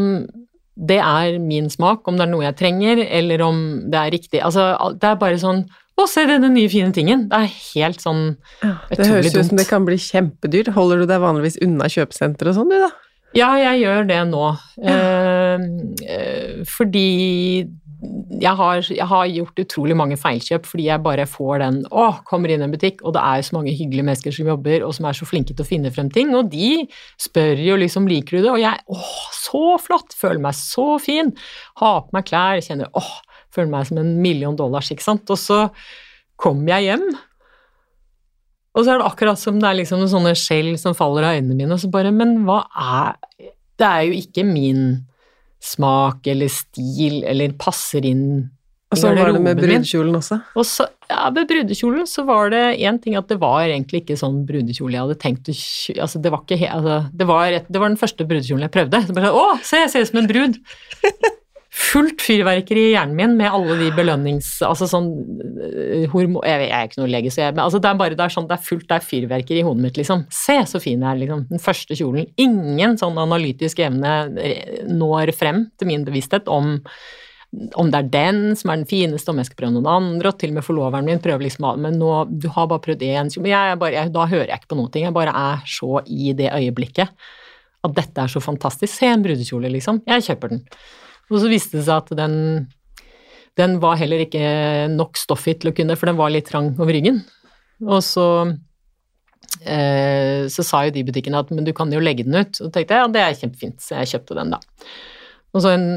[0.77, 3.59] det er min smak, om det er noe jeg trenger, eller om
[3.91, 4.41] det er riktig.
[4.47, 5.65] Altså, det er bare sånn
[5.97, 7.25] Å, se denne nye, fine tingen!
[7.31, 8.27] Det er helt sånn
[8.61, 10.75] Ja, det høres ut som det kan bli kjempedyrt.
[10.77, 12.93] Holder du deg vanligvis unna kjøpesenter og sånn, du da?
[13.37, 14.45] Ja, jeg gjør det nå.
[14.81, 15.01] Ja.
[15.57, 17.09] eh, fordi
[18.37, 22.53] jeg har, jeg har gjort utrolig mange feilkjøp fordi jeg bare får den Å, kommer
[22.53, 25.09] inn i en butikk, og det er så mange hyggelige mennesker som jobber, og som
[25.09, 26.85] er så flinke til å finne frem ting, og de
[27.23, 29.01] spør jo liksom liker du det, og jeg Å,
[29.37, 30.17] så flott!
[30.17, 31.33] Føler meg så fin!
[31.81, 33.15] Har på meg klær, kjenner Åh,
[33.55, 35.29] føler meg som en million dollars, ikke sant?
[35.33, 35.67] Og så
[36.41, 37.07] kommer jeg hjem.
[38.77, 41.39] Og så er det akkurat som det er liksom noen sånne skjell som faller av
[41.39, 43.17] øynene mine, og så bare Men hva er
[43.81, 44.83] Det er jo ikke min
[45.65, 48.27] smak eller stil eller passer inn
[48.93, 50.37] Og så var det med brudekjolen også.
[50.55, 54.19] Og så, ja, med brudekjolen så var det én ting at det var egentlig ikke
[54.21, 55.57] sånn brudekjole jeg hadde tenkt å.
[55.97, 59.03] Altså, det var ikke altså, det, var det var den første brudekjolen jeg prøvde.
[59.09, 60.61] Så bare Å, se, jeg ser ut som en brud!
[61.77, 64.49] Fullt fyrverkeri i hjernen min med alle de belønnings...
[64.65, 65.11] Altså sånn
[66.13, 66.41] hormon...
[66.49, 68.47] Jeg, er ikke noe lege, så jeg Men altså, det er bare det er sånn,
[68.49, 70.25] det er fullt, det er fyrverkeri i hodet mitt, liksom.
[70.33, 71.45] Se så fin jeg er, liksom.
[71.51, 72.31] Den første kjolen.
[72.41, 76.79] Ingen sånn analytisk evne eh, når frem til min bevissthet om
[77.79, 80.41] om det er den som er den fineste, om jeg skal prøve noen andre, og
[80.41, 84.27] til og med forloveren min prøver liksom Men nå, du har bare prøvd én da
[84.27, 85.07] hører jeg ikke på noen ting.
[85.07, 87.09] Jeg bare er så i det øyeblikket
[87.87, 88.93] at dette er så fantastisk.
[88.93, 90.03] Se en brudekjole, liksom.
[90.09, 90.65] Jeg kjøper den.
[91.31, 92.37] Og så viste det seg at den
[93.57, 94.45] den var heller ikke
[94.93, 97.23] nok stoff i til å kunne, for den var litt trang over ryggen.
[97.87, 98.27] Og så
[99.65, 102.61] eh, så sa jo de butikkene at men du kan jo legge den ut.
[102.61, 104.61] Og tenkte jeg ja, det er kjempefint, så jeg kjøpte den da.
[105.57, 105.89] Og så en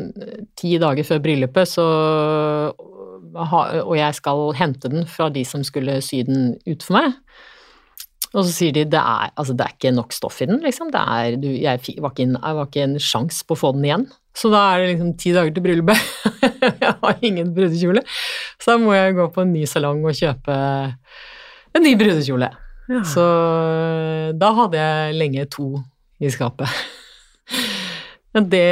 [0.60, 1.86] ti dager før bryllupet, så
[3.30, 7.20] Og jeg skal hente den fra de som skulle sy den ut for meg.
[8.36, 10.92] Og så sier de det er, altså det er ikke nok stoff i den, liksom.
[10.94, 13.74] Det er, du, jeg, var ikke en, jeg var ikke en sjans på å få
[13.78, 14.06] den igjen.
[14.38, 16.04] Så da er det liksom ti dager til bryllupet.
[16.84, 18.06] jeg har ingen brudekjole.
[18.62, 20.60] Så da må jeg gå på en ny salong og kjøpe
[21.74, 22.52] en ny brudekjole.
[22.90, 23.04] Ja.
[23.06, 23.26] Så
[24.42, 25.72] da hadde jeg lenge to
[26.22, 26.70] i skapet.
[28.30, 28.66] Det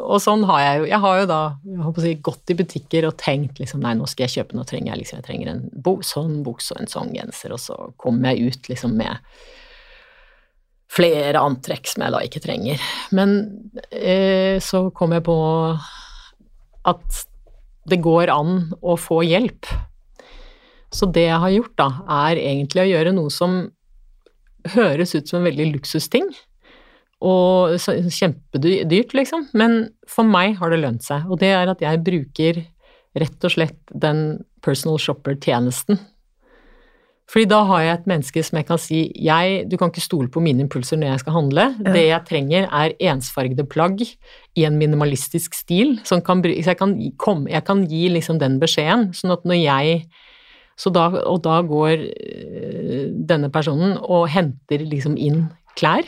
[0.00, 3.18] Og sånn har jeg jo Jeg har jo da jeg si, gått i butikker og
[3.20, 5.98] tenkt liksom Nei, nå skal jeg kjøpe, nå trenger jeg liksom Jeg trenger en bo,
[6.00, 9.20] sånn bukse og en sånn genser, og så kommer jeg ut liksom med
[10.94, 12.82] flere antrekk som jeg da ikke trenger.
[13.16, 13.32] Men
[13.90, 15.36] eh, så kom jeg på
[16.86, 17.24] at
[17.90, 19.66] det går an å få hjelp.
[20.94, 21.88] Så det jeg har gjort, da,
[22.28, 23.56] er egentlig å gjøre noe som
[24.76, 26.30] høres ut som en veldig luksusting.
[27.22, 29.46] Og kjempedyrt, liksom.
[29.54, 31.24] Men for meg har det lønt seg.
[31.30, 32.64] Og det er at jeg bruker
[33.14, 36.00] rett og slett den personal shopper-tjenesten.
[37.30, 40.28] Fordi da har jeg et menneske som jeg kan si jeg, Du kan ikke stole
[40.28, 41.64] på mine impulser når jeg skal handle.
[41.94, 46.00] Det jeg trenger, er ensfargede plagg i en minimalistisk stil.
[46.04, 47.14] Som kan, jeg kan, gi-
[47.48, 50.04] jeg kan gi liksom den beskjeden, sånn at når jeg
[50.76, 55.48] så da, Og da går øh, denne personen og henter liksom inn
[55.78, 56.02] klær.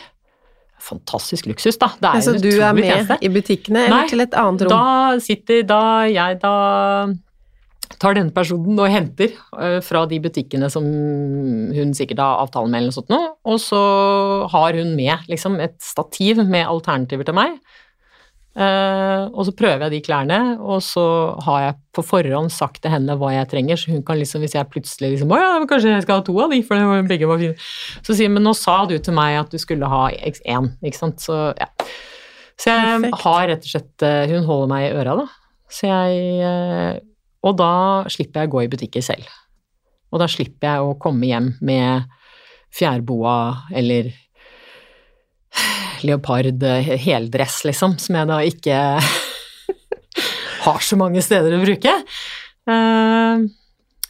[0.78, 1.88] Fantastisk luksus, da.
[1.98, 3.16] Det er Altså, en du er med tjeneste.
[3.24, 4.74] i butikkene, eller Nei, til et annet rom?
[4.74, 6.52] Da sitter da jeg da
[8.02, 12.80] tar denne personen og henter øh, fra de butikkene som hun sikkert har avtale med
[12.82, 13.80] eller noe sånt noe, og så
[14.52, 17.56] har hun med liksom et stativ med alternativer til meg.
[18.56, 21.02] Eh, og så prøver jeg de klærne, og så
[21.44, 24.54] har jeg på forhånd sagt til henne hva jeg trenger, så hun kan liksom, hvis
[24.56, 27.02] jeg plutselig liksom Å ja, kanskje jeg skal ha to av de, for det var-
[27.10, 27.54] begge var fine.
[28.00, 30.96] Så sier hun, men nå sa du til meg at du skulle ha én, ikke
[31.02, 31.68] sant, så ja.
[32.56, 33.20] Så jeg Perfekt.
[33.26, 35.26] har rett og slett eh, Hun holder meg i øra, da.
[35.68, 37.00] Så jeg eh,
[37.44, 39.28] Og da slipper jeg å gå i butikker selv.
[40.10, 42.08] Og da slipper jeg å komme hjem med
[42.72, 43.34] fjærboa
[43.76, 44.08] eller
[46.06, 48.80] leopard eh, heldress, liksom, som jeg da ikke
[50.66, 51.94] har så mange steder å bruke.
[52.70, 53.46] Eh,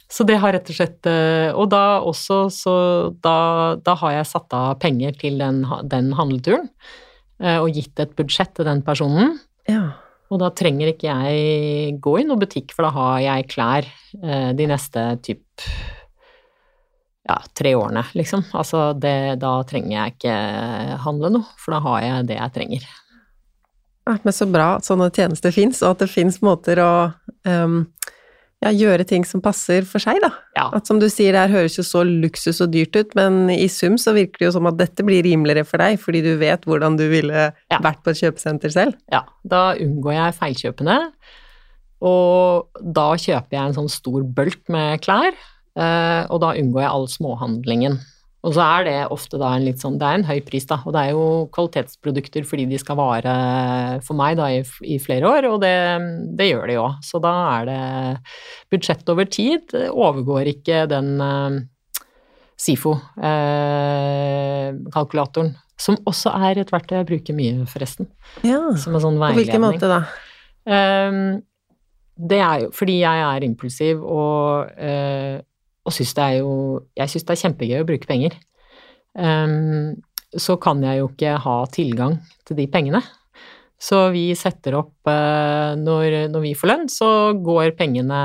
[0.07, 2.73] Så det har rett og slett eh, Og da også, så
[3.21, 6.69] da, da har jeg satt av penger til den, den handleturen.
[7.37, 9.35] Og gitt et budsjett til den personen.
[9.69, 9.91] Ja.
[10.33, 13.85] Og da trenger ikke jeg gå i noen butikk, for da har jeg klær
[14.57, 15.67] de neste typ
[17.27, 18.45] ja, tre årene, liksom.
[18.55, 20.37] Altså det, da trenger jeg ikke
[21.03, 22.87] handle noe, for da har jeg det jeg trenger.
[24.07, 26.91] Men så bra at sånne tjenester fins, og at det fins måter å
[27.43, 27.81] um,
[28.63, 30.29] ja, gjøre ting som passer for seg, da.
[30.55, 30.69] Ja.
[30.77, 33.67] At som du sier, det her høres jo så luksus og dyrt ut, men i
[33.69, 36.63] sum så virker det jo som at dette blir rimeligere for deg, fordi du vet
[36.63, 37.81] hvordan du ville Ja.
[37.83, 38.95] vært på et kjøpesenter selv.
[39.11, 40.97] Ja, da unngår jeg feilkjøpene.
[42.07, 45.35] Og da kjøper jeg en sånn stor bølt med klær,
[45.77, 47.99] og da unngår jeg all småhandlingen.
[48.45, 50.77] Og så er det ofte da en litt sånn Det er en høy pris, da,
[50.85, 51.23] og det er jo
[51.55, 53.33] kvalitetsprodukter fordi de skal vare
[54.05, 55.77] for meg da i, i flere år, og det,
[56.37, 56.87] det gjør de jo.
[57.03, 57.81] Så da er det
[58.73, 61.51] budsjett over tid overgår ikke den uh,
[62.61, 65.51] SIFO-kalkulatoren.
[65.57, 68.05] Uh, som også er et verktøy jeg bruker mye, forresten.
[68.47, 69.37] Ja, som en sånn veiledning.
[69.37, 69.99] På hvilken måte da?
[70.65, 71.19] Um,
[72.17, 75.37] det er jo fordi jeg er impulsiv og uh,
[75.87, 76.53] og syns det er jo
[76.97, 78.35] Jeg syns det er kjempegøy å bruke penger.
[79.17, 79.95] Um,
[80.35, 83.01] så kan jeg jo ikke ha tilgang til de pengene.
[83.77, 88.19] Så vi setter opp uh, når, når, vi får lønn, så går pengene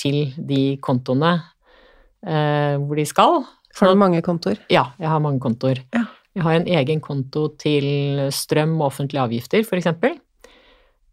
[0.00, 3.44] til de kontoene uh, hvor de skal.
[3.78, 4.60] Har du mange kontoer?
[4.72, 5.82] Ja, jeg har mange kontoer.
[5.94, 6.06] Ja.
[6.34, 10.16] Jeg har en egen konto til strøm og offentlige avgifter, for eksempel.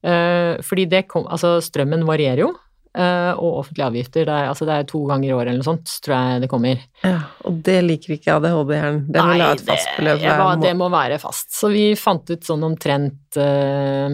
[0.01, 2.53] Uh, fordi det altså strømmen varierer jo.
[2.91, 4.25] Uh, og offentlige avgifter.
[4.27, 6.49] Det er, altså det er, to ganger i året eller noe sånt, tror jeg det
[6.51, 6.81] kommer.
[7.07, 9.05] Ja, Og det liker ikke ADHD-hjernen?
[9.07, 10.23] Det vil ha et fast beløp?
[10.25, 11.53] Det, det må være fast.
[11.55, 14.11] Så vi fant ut sånn omtrent uh,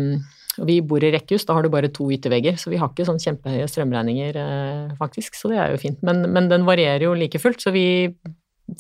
[0.70, 3.22] Vi bor i rekkehus, da har du bare to yttervegger, så vi har ikke sånn
[3.24, 5.40] kjempehøye strømregninger, uh, faktisk.
[5.42, 6.04] Så det er jo fint.
[6.06, 7.88] Men, men den varierer jo like fullt, så vi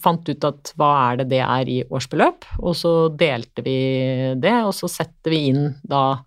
[0.03, 3.77] fant ut at hva er det det er i årsbeløp, og så delte vi
[4.37, 6.19] det, og så setter vi inn da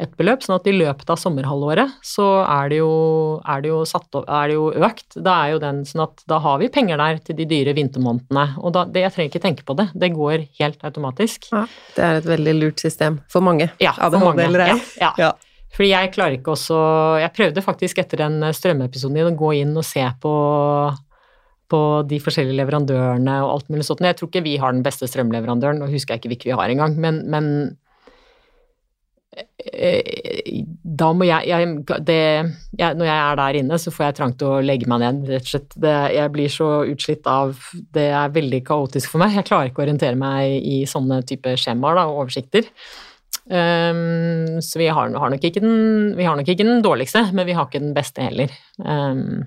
[0.00, 2.92] et beløp, sånn at i løpet av sommerhalvåret så er det jo,
[3.44, 5.18] er det jo, satt, er det jo økt.
[5.20, 8.46] Da er jo den sånn at da har vi penger der til de dyre vintermånedene.
[8.62, 11.50] Og da, det, jeg trenger ikke tenke på det, det går helt automatisk.
[11.52, 13.68] Ja, det er et veldig lurt system for mange.
[13.82, 14.48] Ja, for mange.
[14.56, 15.12] Ja, ja.
[15.20, 15.30] ja.
[15.70, 16.76] Fordi jeg klarer ikke også
[17.22, 20.32] Jeg prøvde faktisk etter den strømepisoden din å gå inn og se på
[21.70, 21.80] på
[22.10, 24.02] de forskjellige leverandørene og alt mulig sånt.
[24.02, 26.72] Jeg tror ikke vi har den beste strømleverandøren, og husker jeg ikke hvilken vi har
[26.72, 27.46] engang, men, men
[29.30, 31.66] da må jeg, jeg,
[32.02, 32.22] det,
[32.74, 35.20] jeg, Når jeg er der inne, så får jeg trang til å legge meg ned,
[35.30, 35.76] rett og slett.
[35.84, 37.54] Det, jeg blir så utslitt av
[37.94, 39.36] Det er veldig kaotisk for meg.
[39.38, 42.66] Jeg klarer ikke å orientere meg i sånne type skjemaer og oversikter.
[43.50, 45.72] Um, så vi har, har, den,
[46.18, 48.52] vi har nok ikke den dårligste, men vi har ikke den beste heller.
[48.82, 49.46] Um,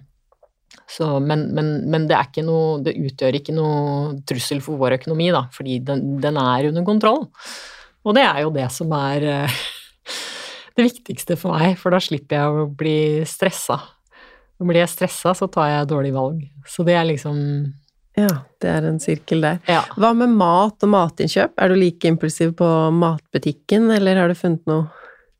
[0.89, 5.45] så, men, men, men, det, noe, det utgjør ikke noe trussel for vår økonomi, da,
[5.53, 7.23] fordi den, den er under kontroll.
[8.03, 9.63] Og det er jo det som er uh,
[10.77, 12.97] det viktigste for meg, for da slipper jeg å bli
[13.29, 13.79] stressa.
[14.63, 16.43] Blir jeg stressa, så tar jeg dårlige valg.
[16.69, 17.37] Så det er liksom
[18.15, 18.29] Ja,
[18.61, 19.59] det er en sirkel der.
[19.67, 19.81] Ja.
[19.97, 21.55] Hva med mat og matinnkjøp?
[21.57, 24.85] Er du like impulsiv på matbutikken, eller har du funnet noe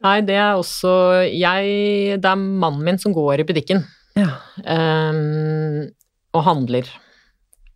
[0.04, 0.92] Nei, det er også
[1.32, 3.86] Jeg Det er mannen min som går i butikken.
[4.20, 4.36] Ja.
[4.68, 5.88] Um,
[6.34, 6.90] og handler.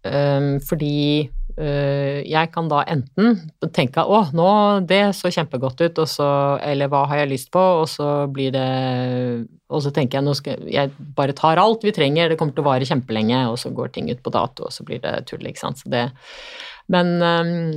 [0.04, 3.40] Um, fordi jeg kan da enten
[3.74, 4.50] tenke å, nå,
[4.86, 6.28] det så kjempegodt ut, og så,
[6.62, 8.68] eller hva har jeg lyst på, og så blir det
[9.74, 12.64] Og så tenker jeg nå skal jeg bare tar alt vi trenger, det kommer til
[12.64, 15.44] å vare kjempelenge, og så går ting ut på dato, og så blir det tull,
[15.50, 15.82] ikke sant.
[15.82, 16.06] Så det
[16.88, 17.74] Men uh,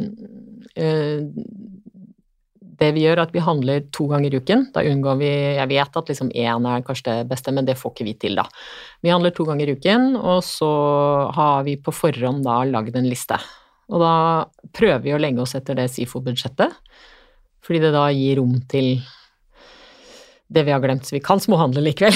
[2.81, 4.67] det vi gjør, er at vi handler to ganger i uken.
[4.75, 7.93] Da unngår vi Jeg vet at liksom én er kanskje det beste, men det får
[7.93, 8.47] ikke vi til, da.
[9.05, 10.71] Vi handler to ganger i uken, og så
[11.37, 13.41] har vi på forhånd da lagd en liste.
[13.91, 14.15] Og da
[14.77, 16.77] prøver vi å legge oss etter det SIFO-budsjettet,
[17.65, 19.01] fordi det da gir rom til
[20.51, 22.15] det vi har glemt, så vi kan småhandle likevel.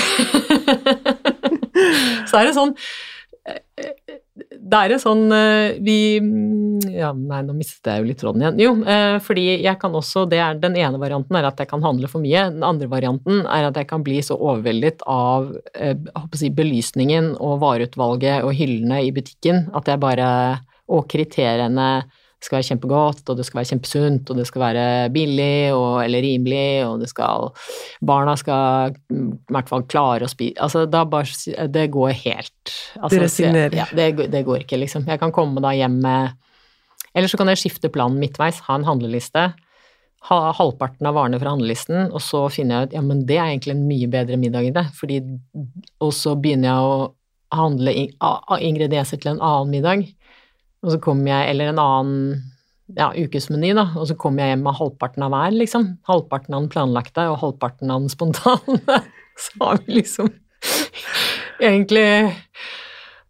[2.31, 2.75] så er det sånn
[4.35, 5.97] det er en sånn eh, Vi
[6.95, 8.61] Ja, nei, nå mistet jeg jo litt tråden igjen.
[8.63, 11.85] Jo, eh, fordi jeg kan også det er, Den ene varianten er at jeg kan
[11.85, 12.49] handle for mye.
[12.55, 15.95] Den andre varianten er at jeg kan bli så overveldet av eh,
[16.39, 20.29] si, belysningen og vareutvalget og hyllene i butikken at jeg bare
[20.93, 21.89] Og kriteriene
[22.45, 26.25] skal være kjempegodt, og det skal være kjempesunt, og det skal være billig og, eller
[26.25, 27.51] rimelig, og det skal
[28.05, 32.75] Barna skal mm, i hvert fall klare å spise Altså, da bare Det går helt
[33.01, 33.79] altså, Du resignerer?
[33.81, 35.09] Ja, det, det, går ikke, liksom.
[35.09, 36.35] Jeg kan komme da hjem med
[37.15, 39.49] Eller så kan jeg skifte planen midtveis, ha en handleliste.
[40.29, 43.51] Ha halvparten av varene fra handlelisten, og så finner jeg ut ja, men det er
[43.53, 45.21] egentlig en mye bedre middag i det, fordi
[46.03, 46.97] Og så begynner jeg å
[47.55, 50.09] handle ingredienser til en annen middag.
[50.85, 52.43] Og så kom jeg, eller en annen
[52.93, 55.87] ja, ukesmeny, da, og så kommer jeg hjem med halvparten av hver, liksom.
[56.09, 58.99] Halvparten av den planlagte og halvparten av den spontane.
[59.41, 60.29] Så har vi liksom
[61.59, 62.05] egentlig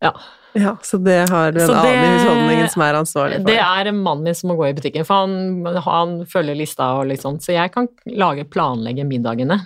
[0.04, 0.10] Ja.
[0.54, 3.48] Ja, Så det har du en det, annen i husholdningen som er ansvarlig for?
[3.48, 7.08] Det er mannen min som må gå i butikken, for han, han følger lista og
[7.10, 7.40] litt sånn.
[7.42, 9.56] Så jeg kan lage, planlegge middagene.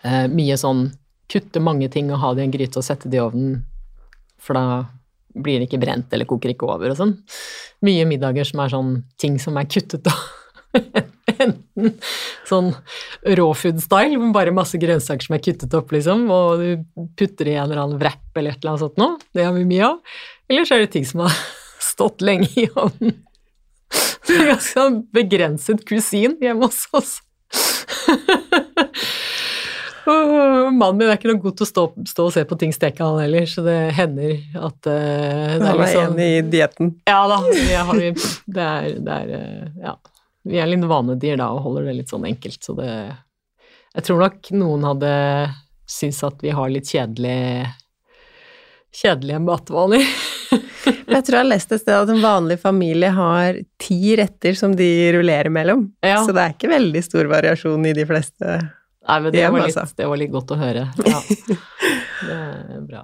[0.00, 0.86] Eh, mye sånn
[1.32, 3.60] kutte mange ting og ha det i en gryte og sette det i ovnen,
[4.40, 4.64] for da
[5.34, 7.16] blir det ikke brent eller koker ikke over og sånn.
[7.86, 10.08] Mye middager som er sånn ting som er kuttet
[11.42, 11.96] Enten
[12.48, 12.70] sånn
[13.38, 17.82] rawfood-style, bare masse grønnsaker som er kuttet opp, liksom, og du putter i en eller
[17.82, 19.18] annen wrap eller et eller annet sånt noe.
[19.34, 20.16] Det har vi mye av.
[20.50, 21.36] Eller så er det ting som har
[21.92, 23.20] stått lenge i ovnen.
[24.32, 27.18] Ganske begrenset kusin hjemme hos oss.
[30.06, 33.04] Mannen min er ikke noe god til å stå, stå og se på ting steke,
[33.04, 36.94] han heller, så det hender at uh, det Han er enig i dietten?
[37.08, 37.38] Ja da.
[37.42, 39.98] Har, det er, det er uh, Ja.
[40.42, 42.90] Vi er litt vanedyr da og holder det litt sånn enkelt, så det
[43.92, 45.12] Jeg tror nok noen hadde
[45.86, 47.68] syntes at vi har litt kjedelig
[48.92, 50.02] kjedelige matvaner.
[51.14, 54.74] jeg tror jeg har lest et sted at en vanlig familie har ti retter som
[54.76, 55.86] de rullerer mellom.
[56.04, 56.20] Ja.
[56.26, 58.58] Så det er ikke veldig stor variasjon i de fleste
[59.08, 59.96] Nei, men det, var litt, altså.
[59.98, 60.86] det var litt godt å høre.
[61.06, 61.22] Ja.
[62.22, 63.00] Det er bra.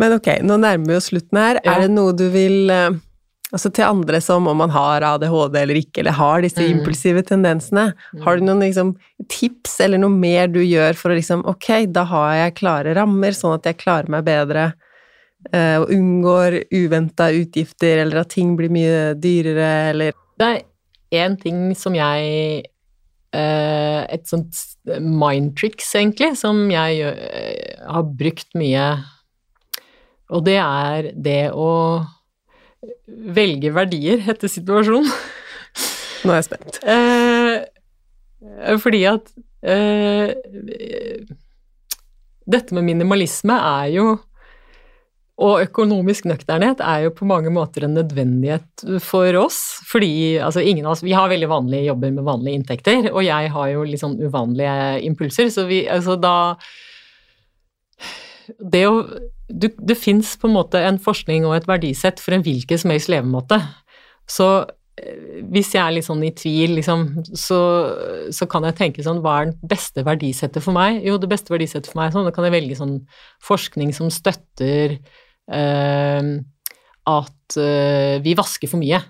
[0.00, 1.58] Men ok, nå nærmer vi oss slutten her.
[1.60, 1.74] Ja.
[1.74, 2.96] Er det noe du vil eh,
[3.48, 6.68] Altså til andre som om man har ADHD eller ikke, eller har disse mm.
[6.68, 8.20] impulsive tendensene, mm.
[8.26, 8.90] har du noen liksom,
[9.32, 13.32] tips eller noe mer du gjør for å liksom Ok, da har jeg klare rammer,
[13.32, 14.66] sånn at jeg klarer meg bedre
[15.48, 21.40] eh, og unngår uventa utgifter, eller at ting blir mye dyrere, eller Det er én
[21.40, 22.68] ting som jeg
[23.34, 24.56] et sånt
[25.04, 28.86] mindtricks, egentlig, som jeg eh, har brukt mye.
[30.32, 31.70] Og det er det å
[33.08, 35.10] velge verdier etter situasjonen.
[36.24, 36.80] Nå er jeg spent.
[36.88, 39.30] Eh, fordi at
[39.66, 40.32] eh,
[42.48, 44.04] Dette med minimalisme er jo
[45.38, 50.86] og økonomisk nøkternhet er jo på mange måter en nødvendighet for oss, fordi altså ingen
[50.86, 54.02] av oss Vi har veldig vanlige jobber med vanlige inntekter, og jeg har jo litt
[54.02, 56.56] sånn uvanlige impulser, så vi Altså da
[58.58, 58.96] Det å
[59.48, 62.92] du, Det fins på en måte en forskning og et verdisett for en hvilken som
[62.92, 63.56] helst levemåte.
[64.28, 64.48] Så
[65.00, 67.60] eh, hvis jeg er litt sånn i tvil, liksom, så,
[68.34, 71.00] så, kan jeg tenke sånn Hva er det beste verdisettet for meg?
[71.06, 72.98] Jo, det beste verdisettet for meg er sånn, da kan jeg velge sånn
[73.48, 74.98] forskning som støtter
[77.08, 79.00] at eh, vi vasker for mye.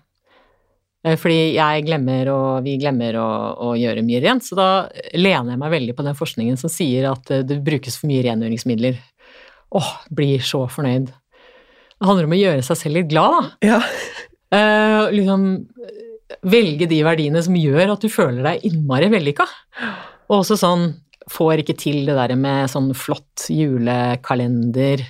[1.07, 3.28] Eh, fordi jeg glemmer og vi glemmer å,
[3.68, 4.68] å, gjøre mye rent, så da
[5.14, 8.24] lener jeg meg veldig på den forskningen som sier at eh, det brukes for mye
[8.26, 9.01] rengjøringsmidler.
[9.78, 11.11] Åh, blir så fornøyd.
[11.99, 13.74] Det handler om å gjøre seg selv litt glad, da.
[13.74, 13.82] Ja.
[14.49, 15.43] Uh, liksom
[16.49, 19.45] velge de verdiene som gjør at du føler deg innmari vellykka.
[20.30, 20.86] Og også sånn
[21.28, 25.03] får ikke til det der med sånn flott julekalender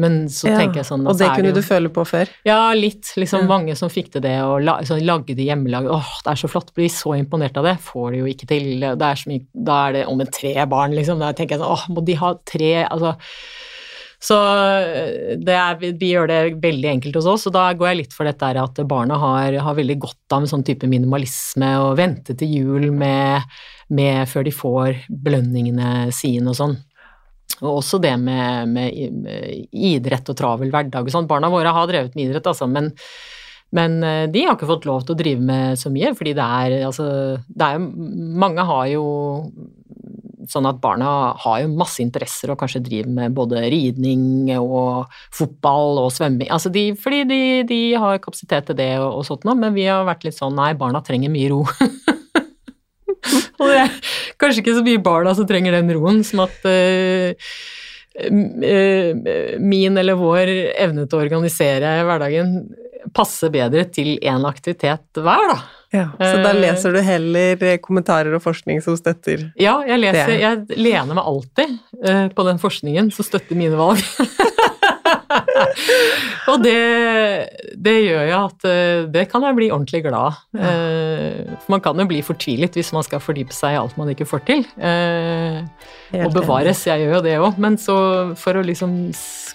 [0.00, 2.30] men så ja, tenker jeg sånn Og det kunne det jo, du føle på før?
[2.46, 3.12] Ja, litt.
[3.20, 3.50] Liksom ja.
[3.50, 6.72] mange som fikk til det, og la, så lagde hjemmelag Åh, det er så flott,
[6.74, 7.76] blir så imponert av det.
[7.84, 8.72] Får det jo ikke til.
[8.82, 11.22] Det er mye, da er det om en tre barn, liksom.
[11.22, 13.14] Da tenker jeg sånn Åh, må de ha tre Altså
[14.24, 18.24] så er, vi gjør det veldig enkelt hos oss, og da går jeg litt for
[18.28, 22.54] dette at barna har, har veldig godt av en sånn type minimalisme og vente til
[22.56, 23.44] jul med,
[23.92, 26.78] med før de får belønningene sine og sånn.
[27.62, 28.96] Og også det med, med,
[29.70, 31.30] idrett og travel hverdag og sånn.
[31.30, 32.90] Barna våre har drevet med idrett, altså, men,
[33.74, 36.50] men, eh, de har ikke fått lov til å drive med så mye, fordi det
[36.58, 37.06] er altså
[37.46, 37.88] det er,
[38.44, 39.06] Mange har jo
[40.50, 41.08] sånn at barna
[41.40, 46.50] har jo masse interesser og kanskje driver med både ridning og fotball og svømming.
[46.52, 49.86] Altså de, fordi de, de har kapasitet til det og, og sånt noe, men vi
[49.88, 51.62] har vært litt sånn nei, barna trenger mye ro.
[53.60, 53.94] Og det er
[54.40, 57.54] kanskje ikke så mye barna som trenger den roen, som at uh,
[59.58, 62.60] min eller vår evne til å organisere hverdagen
[63.14, 65.56] passer bedre til én aktivitet hver, da.
[65.94, 70.78] Ja, Så da leser du heller kommentarer og forskning som støtter Ja, jeg, leser, jeg
[70.78, 71.76] lener meg alltid
[72.34, 74.02] på den forskningen som støtter mine valg.
[76.50, 76.78] og det,
[77.76, 80.40] det, gjør jo at eh, det kan jeg bli ordentlig glad.
[80.56, 80.72] Ja.
[80.72, 84.12] Eh, for man kan jo bli fortvilet hvis man skal fordype seg i alt man
[84.12, 84.66] ikke får til.
[84.78, 85.62] Eh,
[86.24, 87.96] og bevares, jeg gjør jo det òg, men så
[88.38, 88.98] for å liksom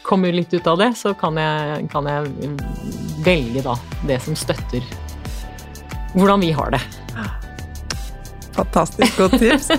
[0.06, 2.56] komme litt ut av det, så kan jeg, kan jeg
[3.26, 3.76] velge da
[4.10, 4.86] det som støtter
[6.16, 6.82] hvordan vi har det.
[8.58, 9.70] Fantastisk godt tips.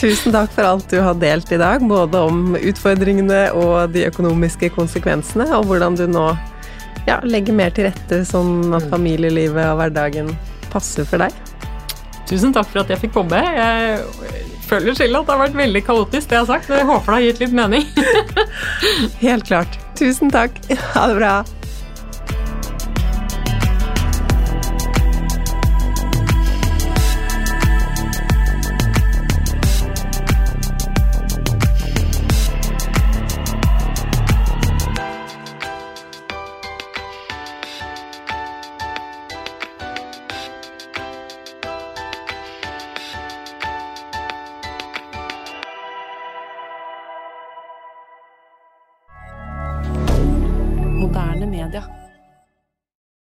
[0.00, 4.72] Tusen takk for alt du har delt i dag, både om utfordringene og de økonomiske
[4.76, 6.30] konsekvensene, og hvordan du nå
[7.08, 8.90] ja, legger mer til rette sånn at mm.
[8.92, 10.34] familielivet og hverdagen
[10.72, 11.34] passer for deg.
[12.30, 13.40] Tusen takk for at jeg fikk komme.
[13.42, 13.98] Jeg
[14.68, 17.10] føler selv at det har vært veldig kaotisk, det jeg har sagt, men jeg håper
[17.10, 17.88] det har gitt litt mening.
[19.24, 19.80] Helt klart.
[19.98, 20.60] Tusen takk.
[20.94, 21.34] Ha det bra.